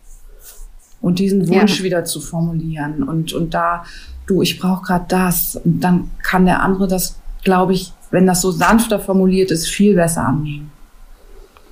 Und 1.01 1.21
diesen 1.21 1.49
Wunsch 1.49 1.79
ja. 1.79 1.85
wieder 1.85 2.05
zu 2.05 2.21
formulieren. 2.21 3.03
Und, 3.03 3.33
und 3.33 3.55
da, 3.55 3.85
du, 4.27 4.43
ich 4.43 4.59
brauche 4.59 4.83
gerade 4.83 5.07
das. 5.09 5.59
Und 5.65 5.81
dann 5.81 6.11
kann 6.23 6.45
der 6.45 6.63
andere 6.63 6.87
das, 6.87 7.19
glaube 7.45 7.73
ich, 7.73 7.95
wenn 8.11 8.27
das 8.27 8.43
so 8.43 8.51
sanfter 8.51 9.01
formuliert 9.01 9.51
ist, 9.51 9.69
viel 9.69 9.95
besser 9.95 10.27
annehmen. 10.27 10.71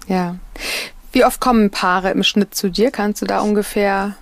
Ja. 0.08 0.36
Wie 1.12 1.24
oft 1.24 1.40
kommen 1.40 1.70
Paare 1.70 2.10
im 2.10 2.22
Schnitt 2.22 2.54
zu 2.54 2.70
dir? 2.70 2.90
Kannst 2.90 3.22
du 3.22 3.26
da 3.26 3.40
ungefähr 3.40 4.14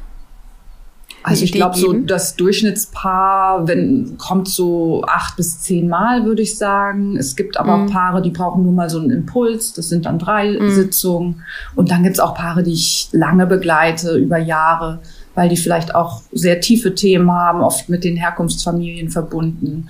also 1.26 1.42
ich 1.42 1.52
glaube, 1.52 1.78
so 1.78 1.94
das 1.94 2.36
Durchschnittspaar 2.36 3.66
wenn, 3.66 4.18
kommt 4.18 4.46
so 4.46 5.02
acht 5.06 5.36
bis 5.36 5.58
zehn 5.60 5.88
Mal, 5.88 6.26
würde 6.26 6.42
ich 6.42 6.58
sagen. 6.58 7.16
Es 7.16 7.34
gibt 7.34 7.56
aber 7.56 7.78
mhm. 7.78 7.88
auch 7.88 7.92
Paare, 7.92 8.22
die 8.22 8.28
brauchen 8.28 8.62
nur 8.62 8.72
mal 8.72 8.90
so 8.90 8.98
einen 8.98 9.10
Impuls. 9.10 9.72
Das 9.72 9.88
sind 9.88 10.04
dann 10.04 10.18
drei 10.18 10.58
mhm. 10.58 10.70
Sitzungen. 10.70 11.42
Und 11.74 11.90
dann 11.90 12.02
gibt 12.02 12.16
es 12.16 12.20
auch 12.20 12.34
Paare, 12.34 12.62
die 12.62 12.74
ich 12.74 13.08
lange 13.12 13.46
begleite, 13.46 14.18
über 14.18 14.36
Jahre, 14.36 15.00
weil 15.34 15.48
die 15.48 15.56
vielleicht 15.56 15.94
auch 15.94 16.20
sehr 16.30 16.60
tiefe 16.60 16.94
Themen 16.94 17.32
haben, 17.32 17.62
oft 17.62 17.88
mit 17.88 18.04
den 18.04 18.18
Herkunftsfamilien 18.18 19.08
verbunden. 19.08 19.88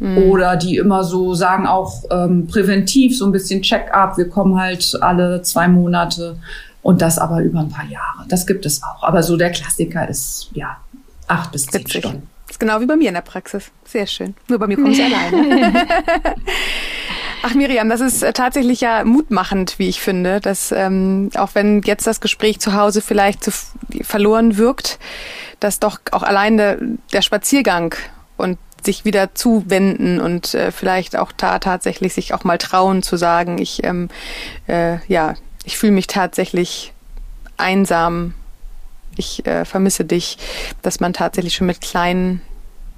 Mhm. 0.00 0.18
Oder 0.30 0.56
die 0.56 0.76
immer 0.76 1.04
so 1.04 1.34
sagen 1.34 1.66
auch 1.66 2.04
ähm, 2.10 2.46
präventiv, 2.46 3.16
so 3.16 3.26
ein 3.26 3.32
bisschen 3.32 3.62
Check-up. 3.62 4.16
Wir 4.16 4.28
kommen 4.28 4.58
halt 4.58 4.98
alle 5.00 5.42
zwei 5.42 5.68
Monate 5.68 6.36
und 6.82 7.02
das 7.02 7.18
aber 7.18 7.42
über 7.42 7.60
ein 7.60 7.68
paar 7.68 7.84
Jahre. 7.84 8.24
Das 8.28 8.46
gibt 8.46 8.64
es 8.66 8.82
auch. 8.82 9.02
Aber 9.02 9.22
so 9.22 9.36
der 9.36 9.50
Klassiker 9.50 10.08
ist 10.08 10.50
ja 10.54 10.78
acht 11.28 11.52
bis 11.52 11.66
zehn 11.66 11.82
Witzig. 11.82 12.02
Stunden. 12.02 12.28
Das 12.46 12.56
ist 12.56 12.60
genau 12.60 12.80
wie 12.80 12.86
bei 12.86 12.96
mir 12.96 13.08
in 13.08 13.14
der 13.14 13.20
Praxis. 13.20 13.70
Sehr 13.84 14.06
schön. 14.06 14.34
Nur 14.48 14.58
bei 14.58 14.66
mir 14.66 14.76
kommen 14.76 14.94
sie 14.94 15.02
alleine. 15.32 15.86
Ach 17.42 17.54
Miriam, 17.54 17.88
das 17.88 18.00
ist 18.00 18.22
äh, 18.22 18.32
tatsächlich 18.32 18.80
ja 18.80 19.04
mutmachend, 19.04 19.78
wie 19.78 19.88
ich 19.88 20.00
finde, 20.00 20.40
dass 20.40 20.72
ähm, 20.72 21.30
auch 21.36 21.50
wenn 21.54 21.82
jetzt 21.82 22.06
das 22.06 22.20
Gespräch 22.20 22.58
zu 22.58 22.74
Hause 22.74 23.00
vielleicht 23.00 23.44
zu 23.44 23.50
verloren 24.02 24.56
wirkt, 24.56 24.98
dass 25.58 25.78
doch 25.78 26.00
auch 26.10 26.22
alleine 26.22 26.98
der 27.12 27.22
Spaziergang 27.22 27.94
und 28.36 28.58
sich 28.84 29.04
wieder 29.04 29.34
zuwenden 29.34 30.20
und 30.20 30.54
äh, 30.54 30.72
vielleicht 30.72 31.16
auch 31.16 31.32
da 31.32 31.58
tatsächlich 31.58 32.14
sich 32.14 32.34
auch 32.34 32.44
mal 32.44 32.58
trauen 32.58 33.02
zu 33.02 33.16
sagen, 33.16 33.58
ich 33.58 33.84
ähm, 33.84 34.08
äh, 34.66 34.98
ja, 35.08 35.34
ich 35.64 35.78
fühle 35.78 35.92
mich 35.92 36.06
tatsächlich 36.06 36.92
einsam, 37.56 38.34
ich 39.16 39.46
äh, 39.46 39.64
vermisse 39.64 40.04
dich, 40.04 40.38
dass 40.82 41.00
man 41.00 41.12
tatsächlich 41.12 41.54
schon 41.54 41.66
mit 41.66 41.80
kleinen 41.80 42.40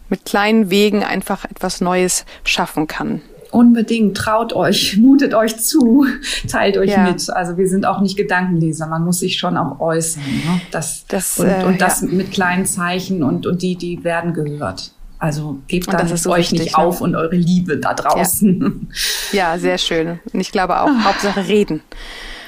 mit 0.08 0.26
kleinen 0.26 0.68
Wegen 0.68 1.02
einfach 1.02 1.46
etwas 1.46 1.80
Neues 1.80 2.26
schaffen 2.44 2.86
kann. 2.86 3.22
Unbedingt, 3.50 4.16
traut 4.16 4.54
euch, 4.54 4.96
mutet 5.00 5.34
euch 5.34 5.58
zu, 5.58 6.06
teilt 6.48 6.76
euch 6.78 6.90
ja. 6.90 7.04
mit. 7.04 7.28
Also 7.30 7.56
wir 7.56 7.68
sind 7.68 7.86
auch 7.86 8.00
nicht 8.00 8.16
Gedankenleser, 8.16 8.86
man 8.86 9.04
muss 9.04 9.20
sich 9.20 9.38
schon 9.38 9.56
auch 9.56 9.80
äußern. 9.80 10.22
Ne? 10.22 10.60
Das, 10.70 11.04
das, 11.08 11.38
und, 11.38 11.48
äh, 11.48 11.64
und 11.64 11.80
das 11.80 12.02
ja. 12.02 12.08
mit 12.08 12.30
kleinen 12.30 12.66
Zeichen 12.66 13.22
und, 13.22 13.46
und 13.46 13.62
die, 13.62 13.76
die 13.76 14.04
werden 14.04 14.32
gehört. 14.34 14.92
Also 15.22 15.60
gebt 15.68 15.92
dann 15.92 16.08
so 16.08 16.30
euch 16.30 16.50
richtig, 16.50 16.58
nicht 16.58 16.76
auf 16.76 17.00
und 17.00 17.14
eure 17.14 17.36
Liebe 17.36 17.76
da 17.76 17.94
draußen. 17.94 18.88
Ja, 19.30 19.52
ja 19.52 19.58
sehr 19.58 19.78
schön. 19.78 20.18
Und 20.32 20.40
ich 20.40 20.50
glaube 20.50 20.80
auch, 20.80 20.88
Ach. 20.90 21.04
Hauptsache 21.04 21.46
reden. 21.46 21.80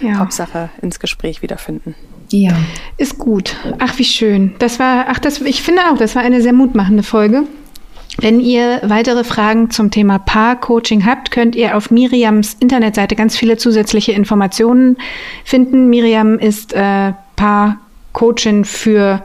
Ja. 0.01 0.19
Hauptsache 0.19 0.71
ins 0.83 0.99
Gespräch 0.99 1.41
wiederfinden. 1.41 1.95
Ja. 2.31 2.53
Ist 2.97 3.17
gut. 3.17 3.55
Ach, 3.79 3.97
wie 4.01 4.05
schön. 4.05 4.57
Das 4.59 4.81
war, 4.81 5.07
ach, 5.09 5.21
das, 5.21 5.41
ich 5.43 5.63
finde 5.63 5.83
auch, 5.89 5.97
das 5.97 6.17
war 6.17 6.23
eine 6.23 6.43
sehr 6.43 6.53
mutmachende 6.53 7.05
Folge. 7.05 7.45
Wenn 8.19 8.41
ihr 8.41 8.81
weitere 8.83 9.23
Fragen 9.23 9.71
zum 9.71 9.93
Thema 9.93 10.19
Paar-Coaching 10.19 11.07
habt, 11.07 11.31
könnt 11.31 11.55
ihr 11.55 11.77
auf 11.77 11.93
Miriams 11.93 12.57
Internetseite 12.59 13.15
ganz 13.15 13.37
viele 13.37 13.57
zusätzliche 13.57 14.11
Informationen 14.11 14.97
finden. 15.45 15.91
Miriam 15.91 16.41
ist 16.41 16.73
äh, 16.73 17.13
Paar-Coachin 17.37 18.65
für 18.65 19.23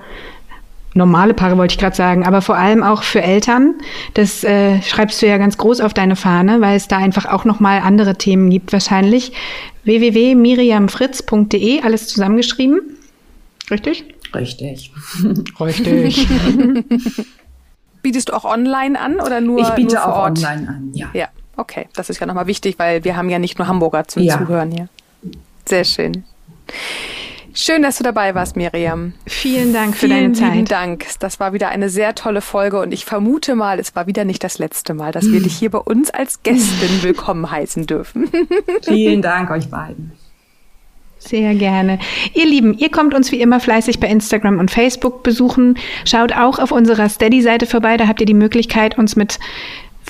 normale 0.99 1.33
Paare 1.33 1.57
wollte 1.57 1.73
ich 1.73 1.79
gerade 1.79 1.95
sagen, 1.95 2.27
aber 2.27 2.43
vor 2.43 2.55
allem 2.55 2.83
auch 2.83 3.01
für 3.01 3.23
Eltern. 3.23 3.73
Das 4.13 4.43
äh, 4.43 4.79
schreibst 4.83 5.19
du 5.21 5.27
ja 5.27 5.37
ganz 5.37 5.57
groß 5.57 5.81
auf 5.81 5.95
deine 5.95 6.15
Fahne, 6.15 6.61
weil 6.61 6.77
es 6.77 6.87
da 6.87 6.97
einfach 6.97 7.25
auch 7.25 7.45
noch 7.45 7.59
mal 7.59 7.79
andere 7.79 8.15
Themen 8.15 8.51
gibt 8.51 8.71
wahrscheinlich. 8.71 9.31
www.miriamfritz.de, 9.85 11.81
alles 11.81 12.07
zusammengeschrieben. 12.07 12.81
Richtig? 13.71 14.05
Richtig. 14.35 14.91
Richtig. 15.59 16.27
Bietest 18.01 18.29
du 18.29 18.33
auch 18.33 18.45
online 18.45 18.99
an 18.99 19.19
oder 19.19 19.41
nur 19.41 19.59
Ich 19.61 19.69
biete 19.69 19.95
nur 19.95 20.07
auch 20.07 20.19
Ort? 20.19 20.37
online 20.37 20.67
an, 20.69 20.91
ja. 20.93 21.09
Ja, 21.13 21.27
okay. 21.57 21.87
Das 21.95 22.09
ist 22.09 22.19
ja 22.19 22.27
nochmal 22.27 22.47
wichtig, 22.47 22.79
weil 22.79 23.03
wir 23.03 23.17
haben 23.17 23.29
ja 23.29 23.39
nicht 23.39 23.57
nur 23.57 23.67
Hamburger 23.67 24.07
zum 24.07 24.23
ja. 24.23 24.37
Zuhören 24.37 24.71
hier. 24.71 24.87
Sehr 25.65 25.83
schön. 25.83 26.23
Schön, 27.53 27.81
dass 27.81 27.97
du 27.97 28.03
dabei 28.03 28.35
warst, 28.35 28.55
Miriam. 28.55 29.13
Vielen 29.25 29.73
Dank 29.73 29.95
für 29.95 30.07
Vielen 30.07 30.21
deine 30.21 30.33
Zeit. 30.33 30.51
Vielen 30.53 30.65
Dank. 30.65 31.05
Das 31.19 31.39
war 31.39 31.53
wieder 31.53 31.69
eine 31.69 31.89
sehr 31.89 32.15
tolle 32.15 32.41
Folge 32.41 32.79
und 32.79 32.93
ich 32.93 33.05
vermute 33.05 33.55
mal, 33.55 33.79
es 33.79 33.95
war 33.95 34.07
wieder 34.07 34.25
nicht 34.25 34.43
das 34.43 34.59
letzte 34.59 34.93
Mal, 34.93 35.11
dass 35.11 35.31
wir 35.31 35.41
dich 35.41 35.55
hier 35.57 35.71
bei 35.71 35.79
uns 35.79 36.09
als 36.09 36.43
Gästin 36.43 36.89
willkommen 37.01 37.49
heißen 37.49 37.87
dürfen. 37.87 38.29
Vielen 38.83 39.21
Dank 39.21 39.49
euch 39.49 39.69
beiden. 39.69 40.11
Sehr 41.19 41.53
gerne. 41.53 41.99
Ihr 42.33 42.45
Lieben, 42.45 42.77
ihr 42.77 42.89
kommt 42.89 43.13
uns 43.13 43.31
wie 43.31 43.41
immer 43.41 43.59
fleißig 43.59 43.99
bei 43.99 44.07
Instagram 44.07 44.57
und 44.57 44.71
Facebook 44.71 45.21
besuchen. 45.21 45.77
Schaut 46.05 46.31
auch 46.31 46.59
auf 46.59 46.71
unserer 46.71 47.09
Steady-Seite 47.09 47.65
vorbei. 47.65 47.97
Da 47.97 48.07
habt 48.07 48.21
ihr 48.21 48.25
die 48.25 48.33
Möglichkeit, 48.33 48.97
uns 48.97 49.17
mit 49.17 49.37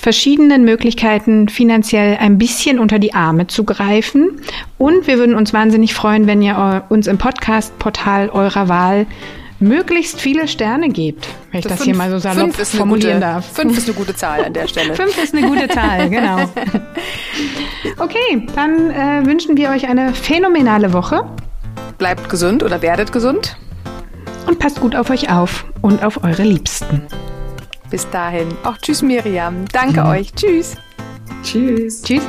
verschiedenen 0.00 0.64
Möglichkeiten 0.64 1.48
finanziell 1.48 2.16
ein 2.18 2.38
bisschen 2.38 2.78
unter 2.78 2.98
die 2.98 3.12
Arme 3.12 3.48
zu 3.48 3.64
greifen. 3.64 4.40
Und 4.78 5.06
wir 5.06 5.18
würden 5.18 5.34
uns 5.34 5.52
wahnsinnig 5.52 5.92
freuen, 5.92 6.26
wenn 6.26 6.40
ihr 6.40 6.84
uns 6.88 7.06
im 7.06 7.18
Podcast-Portal 7.18 8.30
eurer 8.30 8.68
Wahl 8.68 9.06
möglichst 9.58 10.18
viele 10.18 10.48
Sterne 10.48 10.88
gebt, 10.88 11.28
wenn 11.50 11.58
ich 11.58 11.64
das, 11.64 11.72
das 11.72 11.78
fünf, 11.80 11.84
hier 11.84 11.96
mal 11.96 12.10
so 12.10 12.18
salopp 12.18 12.54
formulieren 12.54 13.16
gute, 13.16 13.20
darf. 13.20 13.52
Fünf 13.52 13.76
ist 13.76 13.88
eine 13.88 13.94
gute 13.94 14.14
Zahl 14.16 14.42
an 14.42 14.54
der 14.54 14.66
Stelle. 14.68 14.94
fünf 14.94 15.22
ist 15.22 15.34
eine 15.34 15.46
gute 15.46 15.68
Zahl, 15.68 16.08
genau. 16.08 16.38
Okay, 17.98 18.46
dann 18.54 18.90
äh, 18.90 19.26
wünschen 19.26 19.58
wir 19.58 19.70
euch 19.70 19.86
eine 19.86 20.14
phänomenale 20.14 20.94
Woche. 20.94 21.28
Bleibt 21.98 22.30
gesund 22.30 22.62
oder 22.62 22.80
werdet 22.80 23.12
gesund. 23.12 23.58
Und 24.46 24.58
passt 24.58 24.80
gut 24.80 24.96
auf 24.96 25.10
euch 25.10 25.30
auf 25.30 25.66
und 25.82 26.02
auf 26.02 26.24
eure 26.24 26.44
Liebsten. 26.44 27.02
Bis 27.90 28.08
dahin. 28.10 28.48
Auch 28.64 28.78
tschüss, 28.78 29.02
Miriam. 29.02 29.64
Danke 29.72 30.00
mhm. 30.00 30.06
euch. 30.06 30.32
Tschüss. 30.34 30.76
Tschüss. 31.42 32.02
Tschüss. 32.02 32.22